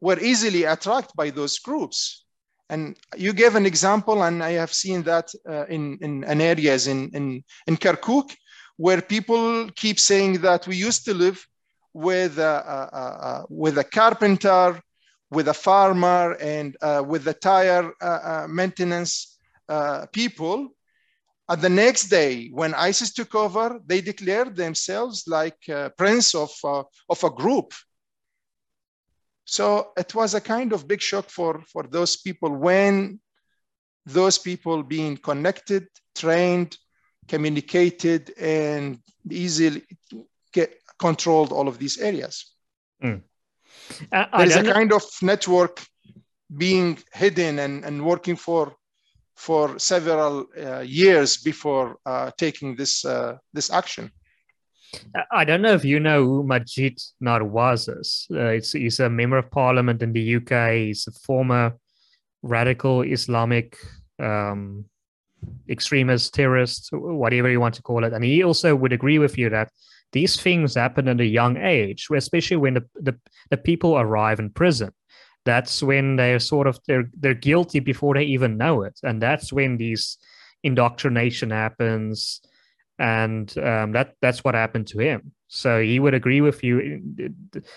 [0.00, 2.24] were easily attracted by those groups.
[2.70, 6.86] And you gave an example, and I have seen that uh, in, in, in, areas
[6.86, 8.30] in, in, in Kirkuk,
[8.78, 11.44] where people keep saying that we used to live
[11.92, 14.80] with a, a, a with a carpenter,
[15.30, 19.38] with a farmer, and uh, with the tire uh, uh, maintenance
[19.68, 20.68] uh, people.
[21.48, 25.58] And the next day, when ISIS took over, they declared themselves like
[25.96, 27.72] prince of, uh, of a group.
[29.46, 33.18] So it was a kind of big shock for, for those people when
[34.04, 36.76] those people being connected, trained,
[37.28, 38.98] communicated, and
[39.30, 39.82] easily
[40.52, 42.52] get controlled all of these areas.
[43.02, 43.22] Mm.
[44.12, 45.84] Uh, There's a kind of network
[46.56, 48.74] being hidden and, and working for
[49.36, 54.10] for several uh, years before uh, taking this uh, this action.
[55.30, 58.26] I don't know if you know who Maajid Nawaz is.
[58.34, 60.72] Uh, he's a member of parliament in the UK.
[60.86, 61.76] He's a former
[62.42, 63.76] radical Islamic
[64.18, 64.86] um,
[65.68, 68.12] extremist, terrorists, whatever you want to call it.
[68.12, 69.70] And he also would agree with you that
[70.12, 73.18] these things happen at a young age, especially when the, the,
[73.50, 74.90] the people arrive in prison.
[75.44, 78.98] That's when they're sort of they're they're guilty before they even know it.
[79.02, 80.18] And that's when these
[80.62, 82.40] indoctrination happens.
[82.98, 85.32] And um, that that's what happened to him.
[85.46, 87.00] So he would agree with you.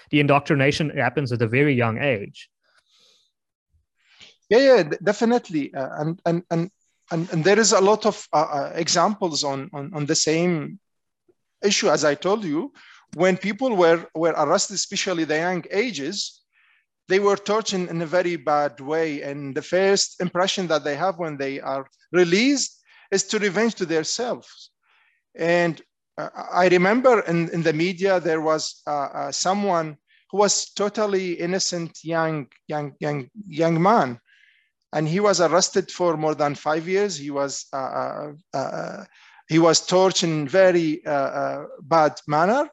[0.09, 2.49] The indoctrination happens at a very young age.
[4.49, 5.73] Yeah yeah definitely.
[5.73, 6.71] Uh, and, and and
[7.11, 10.79] and and there is a lot of uh, uh, examples on, on on the same
[11.63, 12.71] issue as i told you
[13.15, 16.41] when people were were arrested especially the young ages
[17.11, 19.21] they were tortured in a very bad way.
[19.21, 23.85] And the first impression that they have when they are released is to revenge to
[23.85, 24.71] themselves.
[25.35, 25.81] And
[26.17, 29.97] uh, I remember in, in the media, there was uh, uh, someone
[30.29, 34.17] who was totally innocent young, young, young, young man.
[34.93, 37.17] And he was arrested for more than five years.
[37.17, 39.05] He was, uh, uh, uh,
[39.47, 42.69] he was tortured in very bad manner.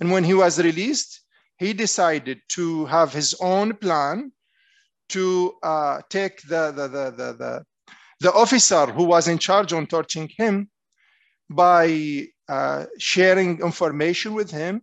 [0.00, 1.20] And when he was released,
[1.58, 4.32] he decided to have his own plan
[5.10, 7.64] to uh, take the, the, the, the, the,
[8.20, 10.70] the, officer who was in charge on torturing him
[11.50, 14.80] by uh, sharing information with him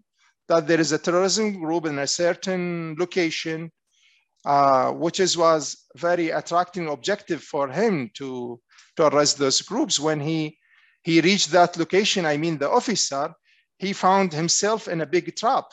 [0.49, 3.71] that there is a terrorism group in a certain location,
[4.45, 8.59] uh, which is, was very attracting objective for him to,
[8.95, 9.99] to arrest those groups.
[9.99, 10.57] When he,
[11.03, 13.33] he reached that location, I mean the officer,
[13.77, 15.65] he found himself in a big trap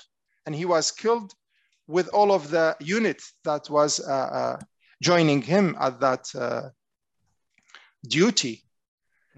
[0.47, 1.33] and he was killed
[1.87, 4.59] with all of the unit that was uh, uh,
[5.03, 6.69] joining him at that uh,
[8.07, 8.63] duty.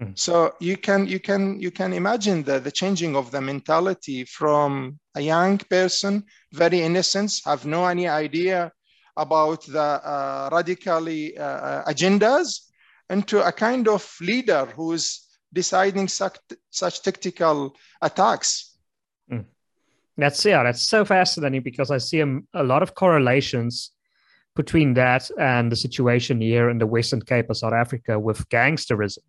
[0.01, 0.17] Mm.
[0.17, 4.99] So you can you can you can imagine the, the changing of the mentality from
[5.15, 6.23] a young person,
[6.53, 8.71] very innocent, have no any idea
[9.17, 12.61] about the uh, radically uh, agendas,
[13.09, 16.37] into a kind of leader who is deciding such,
[16.69, 18.77] such tactical attacks
[20.17, 23.91] that's yeah, that's so fascinating because I see a, a lot of correlations
[24.55, 29.19] between that and the situation here in the Western Cape of South Africa with gangsterism,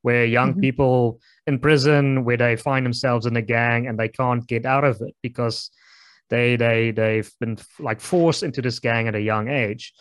[0.00, 0.60] where young mm-hmm.
[0.60, 4.84] people in prison, where they find themselves in a gang and they can't get out
[4.84, 5.70] of it because
[6.30, 9.92] they they they've been like forced into this gang at a young age.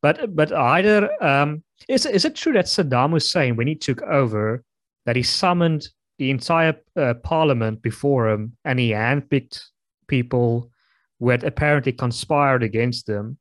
[0.00, 4.64] But but either um, is is it true that Saddam Hussein, when he took over,
[5.06, 9.60] that he summoned the entire uh, parliament before him, and he handpicked
[10.08, 10.70] people
[11.18, 13.38] who had apparently conspired against them.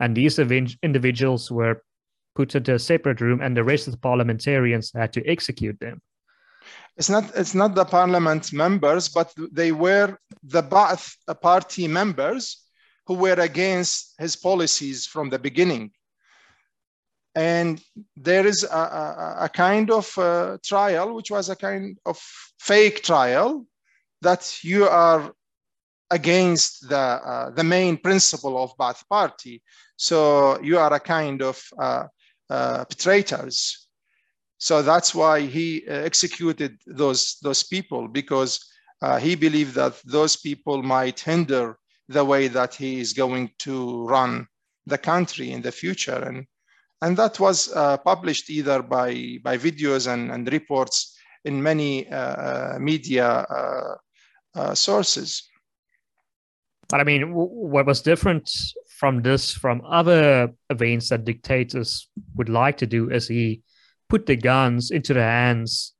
[0.00, 1.82] And these individuals were
[2.34, 6.00] put into a separate room, and the rest of the parliamentarians had to execute them.
[6.96, 12.62] It's not, it's not the parliament members, but they were the Ba'ath party members
[13.06, 15.90] who were against his policies from the beginning.
[17.34, 17.82] And
[18.16, 20.06] there is a, a, a kind of
[20.62, 22.16] trial, which was a kind of
[22.60, 23.66] fake trial,
[24.22, 25.34] that you are
[26.10, 29.62] against the, uh, the main principle of Ba'ath Party.
[29.96, 32.04] So you are a kind of uh,
[32.48, 33.83] uh, traitors.
[34.64, 38.58] So that's why he uh, executed those, those people because
[39.02, 41.76] uh, he believed that those people might hinder
[42.08, 44.46] the way that he is going to run
[44.86, 46.16] the country in the future.
[46.16, 46.46] And,
[47.02, 52.78] and that was uh, published either by, by videos and, and reports in many uh,
[52.78, 53.94] media uh,
[54.54, 55.46] uh sources.
[56.88, 58.50] But I mean, what was different
[58.88, 63.60] from this, from other events that dictators would like to do, is he
[64.14, 65.92] put the guns into the hands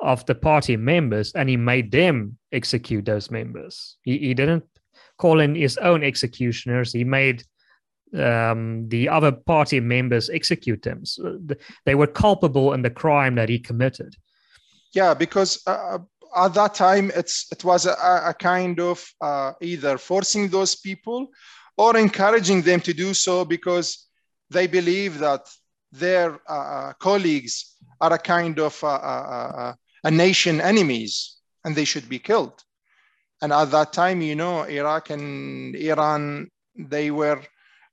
[0.00, 3.96] of the party members and he made them execute those members.
[4.02, 4.64] He, he didn't
[5.16, 6.92] call in his own executioners.
[6.92, 7.42] He made
[8.14, 11.06] um, the other party members execute them.
[11.06, 11.40] So
[11.86, 14.14] they were culpable in the crime that he committed.
[14.92, 16.00] Yeah, because uh,
[16.36, 17.94] at that time it's it was a,
[18.26, 21.28] a kind of uh, either forcing those people
[21.78, 24.06] or encouraging them to do so because
[24.50, 25.48] they believe that
[25.92, 29.74] their uh, uh colleagues are a kind of uh, uh,
[30.04, 32.62] a nation enemies and they should be killed.
[33.42, 37.40] And at that time, you know, Iraq and Iran, they were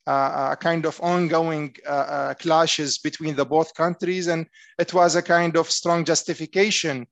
[0.07, 4.27] uh, a kind of ongoing uh, uh, clashes between the both countries.
[4.27, 4.47] And
[4.79, 7.07] it was a kind of strong justification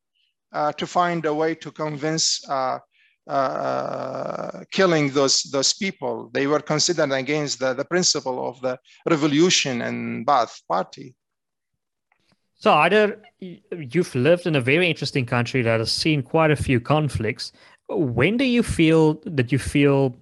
[0.52, 2.42] uh, to find a way to convince
[3.28, 3.32] uh,
[4.54, 6.30] uh, killing those, those people.
[6.34, 8.78] They were considered against the, the principle of the
[9.10, 11.16] revolution and Ba'ath party.
[12.56, 16.80] So, either you've lived in a very interesting country that has seen quite a few
[16.80, 17.52] conflicts,
[17.90, 20.16] when do you feel that you feel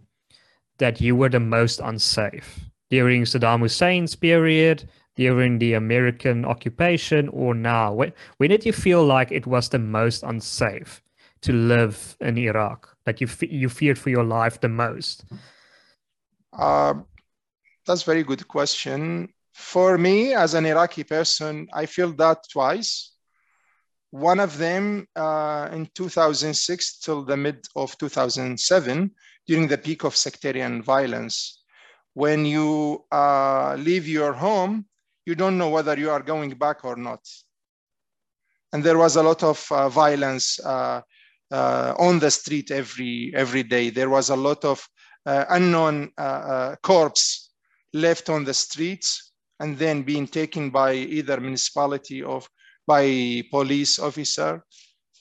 [0.78, 7.54] that you were the most unsafe during Saddam Hussein's period, during the American occupation, or
[7.54, 7.94] now?
[7.94, 11.02] When, when did you feel like it was the most unsafe
[11.42, 12.96] to live in Iraq?
[13.06, 15.26] That you you feared for your life the most?
[16.54, 16.96] Uh,
[17.86, 19.30] that's a very good question.
[19.54, 23.12] For me, as an Iraqi person, I feel that twice.
[24.12, 29.12] One of them uh, in 2006 till the mid of 2007,
[29.48, 31.64] during the peak of sectarian violence.
[32.14, 34.86] When you uh, leave your home,
[35.26, 37.22] you don't know whether you are going back or not.
[38.74, 41.02] And there was a lot of uh, violence uh,
[41.52, 43.90] on the street every, every day.
[43.90, 44.88] There was a lot of
[45.26, 46.12] uh, unknown
[46.82, 47.52] corpse
[47.94, 52.48] left on the streets and then being taken by either municipality of
[52.88, 54.64] by police officer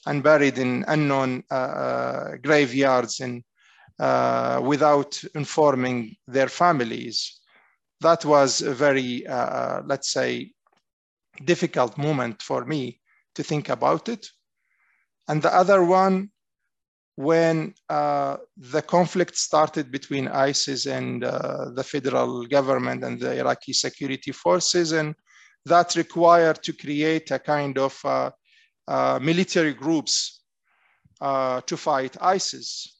[0.07, 3.43] and buried in unknown uh, uh, graveyards and
[3.99, 7.39] uh, without informing their families.
[8.01, 10.51] That was a very, uh, let's say,
[11.45, 12.99] difficult moment for me
[13.35, 14.27] to think about it.
[15.31, 16.29] And the other one,
[17.15, 23.71] when uh, the conflict started between ISIS and uh, the federal government and the Iraqi
[23.71, 25.15] security forces, and
[25.65, 28.31] that required to create a kind of uh,
[28.89, 30.41] uh, military groups
[31.21, 32.99] uh, to fight ISIS.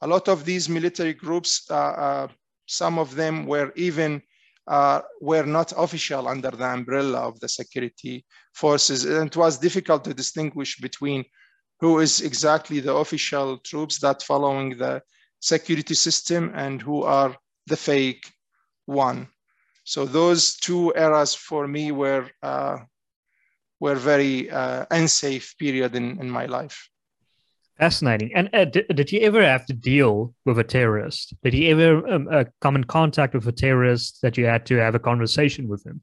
[0.00, 2.26] A lot of these military groups, uh,
[2.66, 4.20] some of them were even
[5.20, 9.04] were not official under the umbrella of the security forces.
[9.04, 11.24] And it was difficult to distinguish between
[11.80, 15.02] who is exactly the official troops that following the
[15.40, 17.34] security system and who are
[17.66, 18.30] the fake
[18.86, 19.28] one.
[19.84, 22.78] So those two eras for me were uh,
[23.80, 26.88] were very uh, unsafe period in, in my life.
[27.78, 28.30] Fascinating.
[28.34, 31.32] And uh, did, did, you ever have to deal with a terrorist?
[31.42, 34.76] Did you ever um, uh, come in contact with a terrorist that you had to
[34.76, 36.02] have a conversation with him?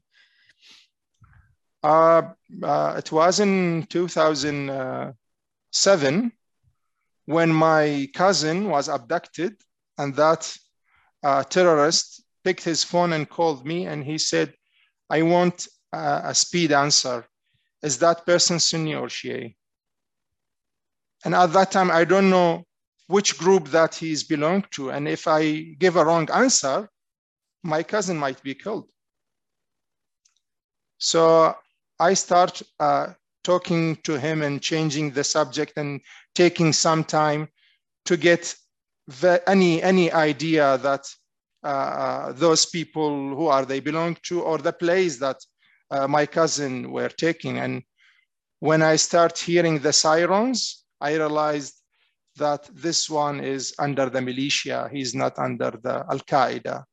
[1.84, 2.22] Uh,
[2.64, 3.86] uh it was in
[5.72, 6.32] 2007
[7.26, 9.54] when my cousin was abducted,
[9.98, 10.56] and that
[11.22, 14.54] uh, terrorist picked his phone and called me and he said,
[15.10, 17.26] I want a, a speed answer.
[17.82, 19.54] Is that person Sunni or Shia?
[21.24, 22.64] And at that time, I don't know
[23.08, 24.90] which group that he's belonged to.
[24.90, 26.88] And if I give a wrong answer,
[27.62, 28.88] my cousin might be killed.
[30.98, 31.54] So
[31.98, 33.14] I start uh,
[33.48, 36.00] talking to him and changing the subject and
[36.34, 37.48] taking some time
[38.04, 38.54] to get
[39.46, 41.04] any any idea that
[41.62, 45.38] uh, those people who are they belong to or the place that
[45.90, 47.58] uh, my cousin were taking.
[47.58, 47.82] And
[48.60, 51.74] when i start hearing the sirens i realized
[52.36, 54.88] that this one is under the militia.
[54.92, 56.84] He's not under the al-qaeda.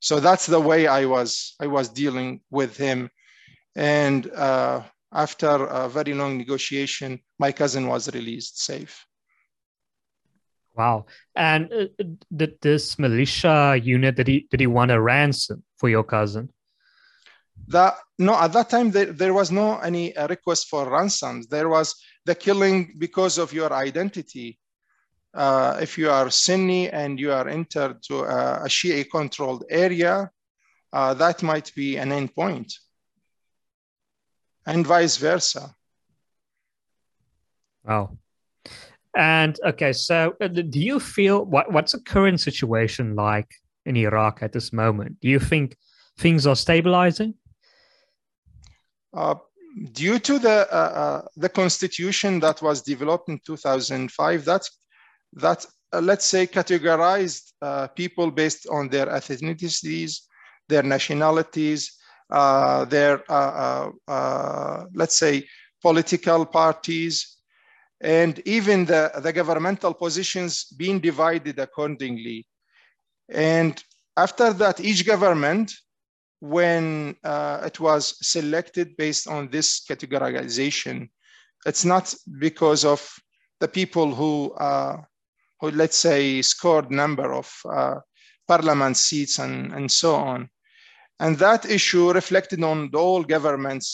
[0.00, 1.30] So that's the way i was
[1.64, 3.10] i was dealing with him.
[3.76, 4.82] And uh,
[5.12, 9.06] after a very long negotiation my cousin was released safe
[10.74, 11.06] Wow.
[11.34, 12.04] And uh,
[12.34, 16.50] did this militia unit did he did he want a ransom for your cousin?
[17.68, 21.46] That no, at that time there, there was no any uh, request for ransoms.
[21.46, 21.94] There was
[22.24, 24.58] the killing because of your identity.
[25.34, 30.30] Uh, if you are Sunni and you are entered to a, a Shia controlled area,
[30.92, 32.72] uh, that might be an end point,
[34.66, 35.74] and vice versa.
[37.84, 38.16] Wow.
[39.16, 43.50] And okay, so uh, do you feel what, what's the current situation like
[43.84, 45.20] in Iraq at this moment?
[45.20, 45.76] Do you think
[46.18, 47.34] things are stabilizing?
[49.12, 49.34] Uh,
[49.92, 54.68] due to the uh, uh, the constitution that was developed in 2005, that
[55.34, 60.20] that uh, let's say categorized uh, people based on their ethnicities,
[60.68, 61.98] their nationalities,
[62.88, 63.22] their
[64.94, 65.46] let's say
[65.82, 67.38] political parties,
[68.00, 72.46] and even the, the governmental positions being divided accordingly.
[73.28, 73.82] And
[74.16, 75.72] after that, each government,
[76.40, 81.08] when uh, it was selected based on this categorization,
[81.64, 83.00] it's not because of
[83.60, 84.96] the people who, uh,
[85.60, 88.00] who let's say, scored number of uh,
[88.48, 90.48] parliament seats and, and so on.
[91.22, 93.86] And that issue reflected on all governments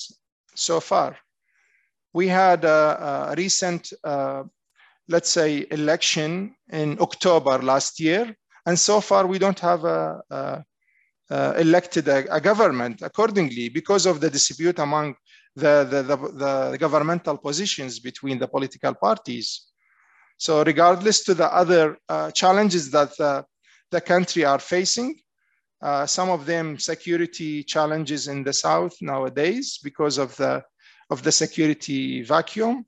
[0.55, 1.17] so far
[2.13, 4.43] we had a, a recent, uh,
[5.09, 8.35] let's say, election in October last year,
[8.67, 14.31] and so far we don't have a, a, elected a, government accordingly because of the
[14.31, 15.15] dispute among
[15.57, 19.67] the, the, the, the, governmental positions between the political parties.
[20.39, 23.13] So regardless to the other uh, challenges that
[23.91, 25.21] the country are facing,
[25.81, 30.63] uh, some of them security challenges in the south nowadays because of the
[31.11, 32.85] of the security vacuum,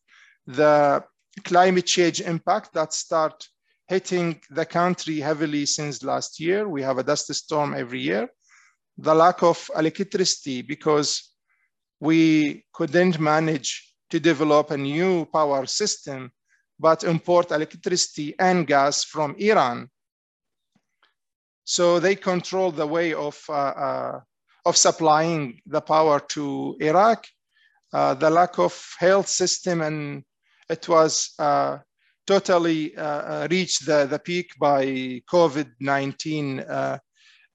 [0.47, 1.03] the
[1.45, 3.49] climate change impact that start
[3.89, 6.69] hitting the country heavily since last year.
[6.69, 8.29] We have a dust storm every year.
[8.99, 11.33] The lack of electricity because
[11.99, 16.31] we couldn't manage to develop a new power system,
[16.79, 19.89] but import electricity and gas from Iran.
[21.65, 24.21] So they control the way of, uh, uh,
[24.65, 27.27] of supplying the power to Iraq
[27.93, 30.23] uh, the lack of health system and
[30.69, 31.35] it was
[32.27, 32.95] totally
[33.51, 34.85] reached the, the peak by
[35.29, 36.99] COVID-19 uh,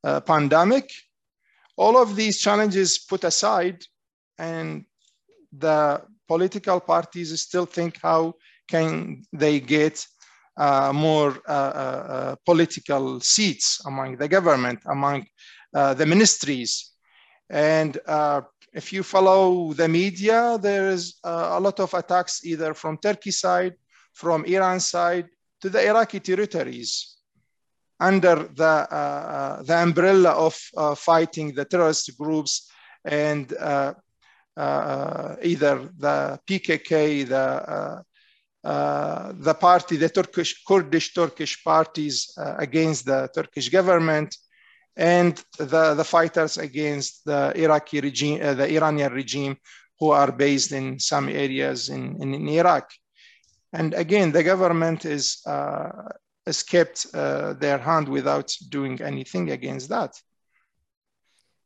[0.03, 0.89] uh, pandemic.
[1.77, 3.83] All of these challenges put aside
[4.37, 4.85] and
[5.57, 8.33] the political parties still think how
[8.67, 10.05] can they get
[10.57, 11.31] more
[12.45, 15.25] political seats among the government, among
[15.73, 16.91] the ministries.
[17.49, 17.97] And
[18.75, 23.31] if you follow the media, there is uh, a lot of attacks either from Turkey
[23.31, 23.75] side,
[24.11, 25.27] from Iran side,
[25.61, 27.15] to the Iraqi territories
[28.01, 32.69] under the, uh, uh the umbrella of uh, fighting the terrorist groups
[33.05, 33.93] and uh,
[34.57, 38.03] uh, either the PKK, the,
[38.65, 44.35] the party, the Turkish, Kurdish Turkish parties against the Turkish government,
[44.95, 49.57] and the, the fighters against the Iraqi regime, uh, the Iranian regime,
[49.99, 52.89] who are based in some areas in, in, in Iraq.
[53.73, 55.89] And again, the government is uh,
[56.67, 60.13] kept uh, their hand without doing anything against that.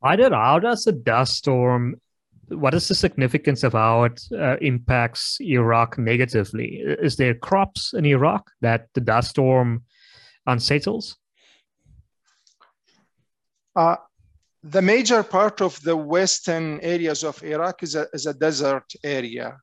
[0.02, 0.18] I.
[0.18, 2.02] How does a dust storm?
[2.50, 6.84] What is the significance of how it uh, impacts Iraq negatively?
[6.84, 9.84] Is there crops in Iraq that the dust storm
[10.46, 11.18] unsettles?
[13.76, 13.96] Uh,
[14.64, 19.58] the major part of the western areas of Iraq is a, is a desert area.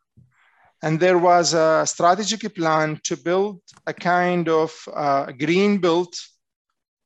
[0.82, 6.16] And there was a strategic plan to build a kind of uh, green belt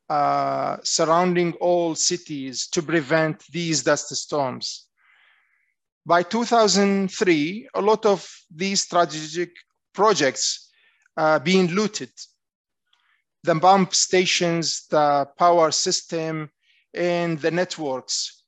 [0.08, 4.89] uh, surrounding all cities to prevent these dust storms.
[6.06, 9.50] By 2003, a lot of these strategic
[9.92, 10.70] projects
[11.16, 12.10] uh, being looted.
[13.44, 16.50] The pump stations, the power system,
[16.94, 18.44] and the networks.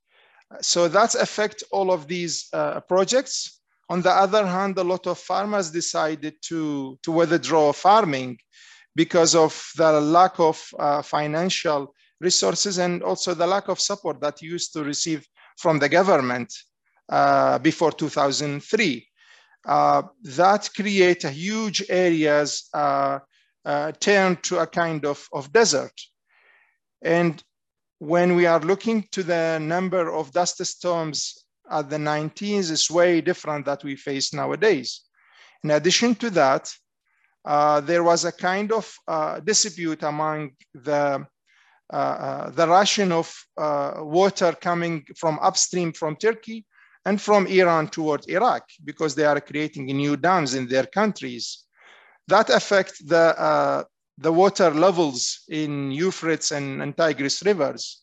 [0.61, 3.61] So that's affect all of these uh, projects.
[3.89, 8.39] On the other hand, a lot of farmers decided to, to withdraw farming
[8.95, 14.43] because of the lack of uh, financial resources and also the lack of support that
[14.43, 15.27] used to receive
[15.59, 16.53] from the government
[17.13, 19.07] uh, before 2003.
[19.65, 23.19] Uh, that create a huge areas uh,
[23.67, 25.93] uh, turned to a kind of, of desert.
[27.03, 27.43] And
[27.99, 33.21] when we are looking to the number of dust storms at the 19s, it's way
[33.21, 35.03] different that we face nowadays.
[35.63, 36.73] In addition to that,
[37.45, 41.27] uh, there was a kind of uh, dispute among the
[41.93, 46.65] uh, uh the ration of uh, water coming from upstream from Turkey
[47.05, 51.65] and from Iran toward Iraq because they are creating new dams in their countries.
[52.29, 53.85] That affect the, uh,
[54.19, 58.03] the water levels in Euphrates and, and Tigris rivers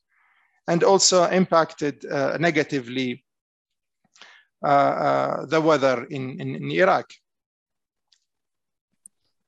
[0.68, 3.24] and also impacted uh, negatively
[4.62, 7.10] uh, uh the weather in, in, in, Iraq.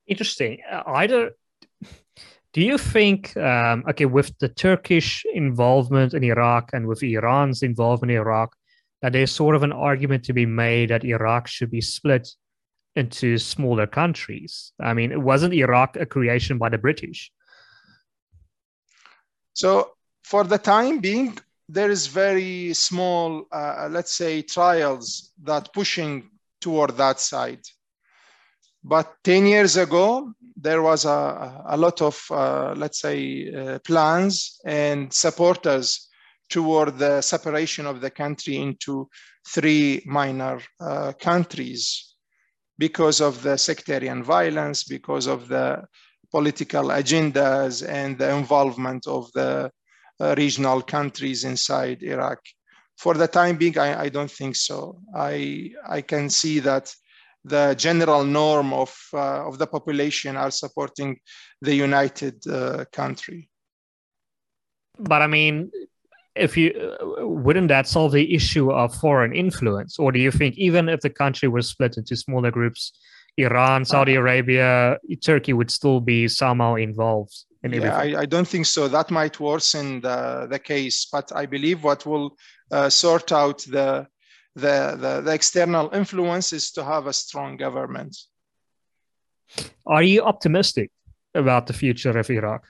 [0.06, 0.58] Interesting.
[0.70, 1.32] Uh, either
[2.54, 8.10] do you think, um, okay, with the Turkish involvement in Iraq and with Iran's involvement
[8.10, 8.56] in Iraq,
[9.02, 12.28] that there's sort of an argument to be made that Iraq should be split
[12.94, 14.72] into smaller countries.
[14.80, 17.32] I mean, it wasn't Iraq a creation by the British?
[19.54, 19.92] So,
[20.22, 21.36] for the time being,
[21.68, 26.30] there is very small, uh, let's say, trials that pushing
[26.60, 27.60] toward that side.
[28.84, 34.60] But 10 years ago, there was a, a lot of, uh, let's say, uh, plans
[34.64, 36.08] and supporters
[36.52, 39.08] toward the separation of the country into
[39.54, 42.14] three minor uh, countries
[42.78, 45.82] because of the sectarian violence, because of the
[46.30, 49.70] political agendas and the involvement of the
[50.20, 52.40] uh, regional countries inside Iraq.
[52.98, 55.00] For the time being, I, I don't think so.
[55.14, 56.94] I, I can see that
[57.44, 61.18] the general norm of, uh, of the population are supporting
[61.60, 63.48] the united uh, country.
[64.98, 65.70] But I mean,
[66.34, 69.98] if you uh, wouldn't that solve the issue of foreign influence?
[69.98, 72.92] Or do you think even if the country was split into smaller groups
[73.38, 78.46] iran saudi uh, arabia turkey would still be somehow involved in yeah, I, I, don't
[78.46, 78.88] think so.
[78.88, 82.36] That might worsen the, the case but i believe what will
[82.72, 84.06] uh, sort out the,
[84.54, 88.16] the, the the external influence is to have a strong government.
[89.86, 90.90] Are you optimistic
[91.34, 92.64] about the future of iraq?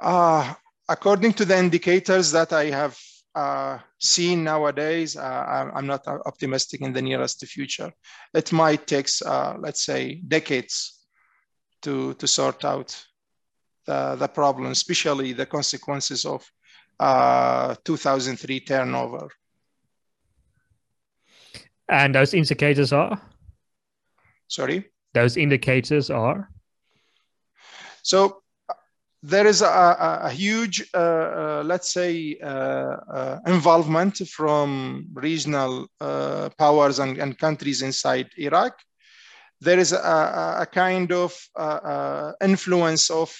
[0.00, 0.54] Uh,
[0.88, 2.98] according to the indicators that I have
[3.34, 7.92] uh, seen nowadays, uh, I'm not optimistic in the nearest future.
[8.32, 11.04] It might take, uh, let's say, decades
[11.82, 13.04] to, to sort out
[13.86, 16.44] the, the problem, especially the consequences of
[17.00, 19.28] uh, 2003 turnover.
[21.88, 23.20] And those indicators are?
[24.46, 24.90] Sorry?
[25.12, 26.48] Those indicators are?
[28.02, 28.43] So
[29.26, 36.50] there is a, a huge, uh, uh, let's say, uh, uh involvement from regional uh,
[36.58, 38.78] powers and, and, countries inside Iraq.
[39.62, 43.34] There is a, a kind of uh, influence of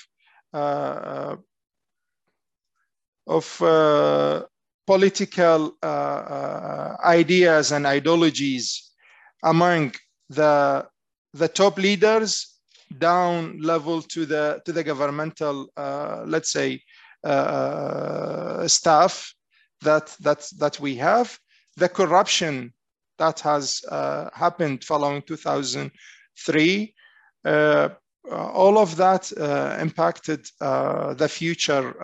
[3.26, 3.46] of
[4.86, 5.76] political
[7.04, 8.90] ideas and ideologies
[9.42, 9.92] among
[10.30, 10.86] the
[11.34, 12.53] the top leaders
[12.98, 16.80] down level to the to the governmental uh, let's say
[17.24, 19.34] uh, uh, staff
[19.80, 21.38] that that that we have.
[21.76, 22.72] The corruption
[23.18, 26.94] that has uh, happened following 2003
[27.44, 27.88] uh,
[28.30, 31.94] all of that uh, impacted the future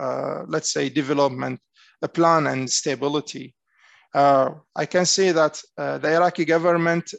[0.48, 1.60] let's say development
[2.02, 3.54] a plan and stability.
[4.14, 7.12] I can say that the iraqi government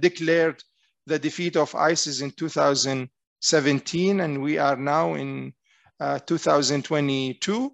[0.00, 0.62] declared
[1.06, 3.08] the defeat of isis in 2000
[3.46, 5.52] 17 and we are now in
[6.00, 7.70] uh, 2022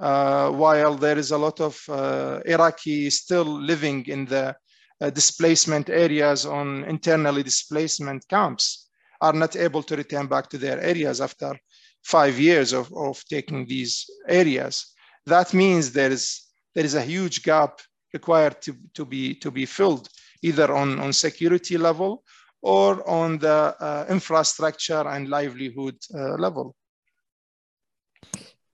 [0.00, 4.56] uh, while there is a lot of uh, Iraqi still living in the
[5.00, 8.88] uh, displacement areas on internally displacement camps
[9.20, 11.54] are not able to return back to their areas after
[12.02, 14.94] five years of, of taking these areas.
[15.26, 16.42] That means there is,
[16.74, 17.78] there is a huge gap
[18.14, 20.08] required to, to, be, to be filled
[20.42, 22.24] either on, on security level
[22.64, 26.74] or on the uh, infrastructure and livelihood uh, level.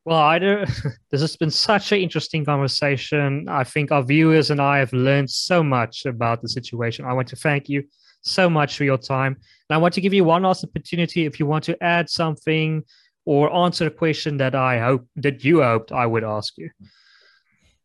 [0.05, 0.65] Well, either
[1.11, 3.49] this has been such an interesting conversation.
[3.49, 7.05] I think our viewers and I have learned so much about the situation.
[7.05, 7.83] I want to thank you
[8.23, 9.37] so much for your time.
[9.69, 12.85] And I want to give you one last opportunity if you want to add something
[13.27, 16.71] or answer a question that I hope that you hoped I would ask you.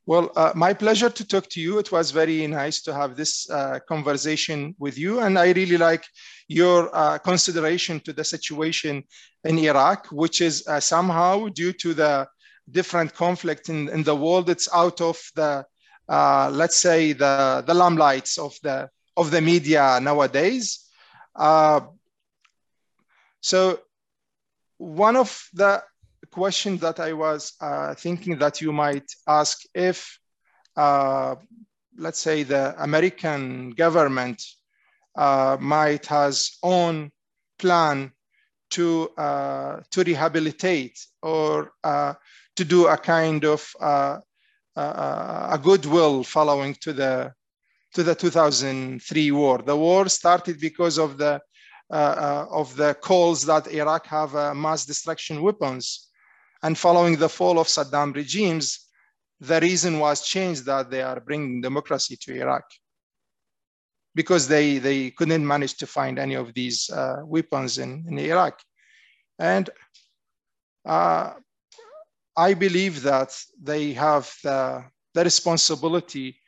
[0.07, 1.79] Well, uh, my pleasure to talk to you.
[1.79, 5.19] It was very nice to have this uh, conversation with you.
[5.19, 6.05] And I really like
[6.47, 9.03] your uh, consideration to the situation
[9.43, 12.27] in Iraq, which is uh, somehow due to the
[12.69, 15.65] different conflict in, in the world, it's out of the,
[16.07, 18.87] uh, let's say, the, the limelights of the,
[19.17, 20.87] of the media nowadays.
[21.35, 21.81] Uh,
[23.41, 23.79] so
[24.77, 25.83] one of the
[26.35, 30.19] question that I was uh, thinking that you might ask if,
[30.75, 31.35] uh,
[31.97, 34.43] let's say, the American government
[35.15, 37.11] uh, might has own
[37.57, 38.11] plan
[38.71, 42.13] to uh, to rehabilitate or uh,
[42.57, 44.19] to do a kind of uh,
[44.75, 47.31] a goodwill following to the
[47.93, 49.59] to the 2003 war.
[49.59, 51.39] The war started because of the
[51.89, 56.04] of the calls that Iraq have mass destruction weapons
[56.65, 58.87] and following the fall of Saddam regimes,
[59.39, 62.63] the reason was changed that they are bringing democracy to Iraq
[64.15, 68.59] because they, they couldn't manage to find any of these uh, weapons in, in Iraq.
[69.37, 69.69] And
[70.83, 71.33] uh,
[72.35, 76.39] I believe that they have the, the responsibility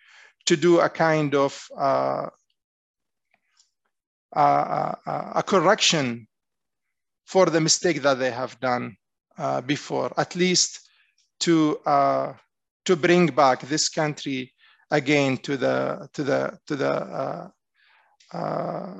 [0.48, 2.28] to do a kind of uh,
[4.34, 6.28] a correction
[7.26, 8.98] for the mistake that they have done
[9.38, 10.80] uh, before, at least
[11.42, 12.34] to uh,
[12.86, 14.54] to bring back this country
[14.92, 17.50] again to the to the to the uh,
[18.34, 18.94] uh,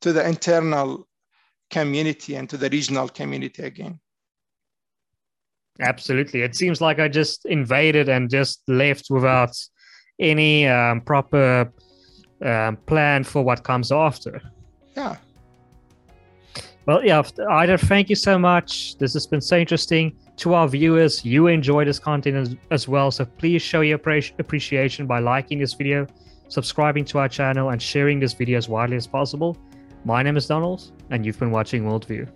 [0.00, 1.06] to the internal
[1.70, 4.00] community and to the regional community again.
[5.80, 9.56] Absolutely, it seems like I just invaded and just left without
[10.18, 11.72] any um, proper
[12.44, 14.42] um, plan for what comes after.
[14.96, 15.16] Yeah,
[16.88, 18.96] well, yeah, Ida, thank you so much.
[18.96, 20.16] This has been so interesting.
[20.38, 23.10] To our viewers, you enjoy this content as, as well.
[23.10, 24.00] So please show your
[24.38, 26.06] appreciation by liking this video,
[26.48, 29.54] subscribing to our channel, and sharing this video as widely as possible.
[30.06, 32.26] My name is Donald, and you've been watching Worldview.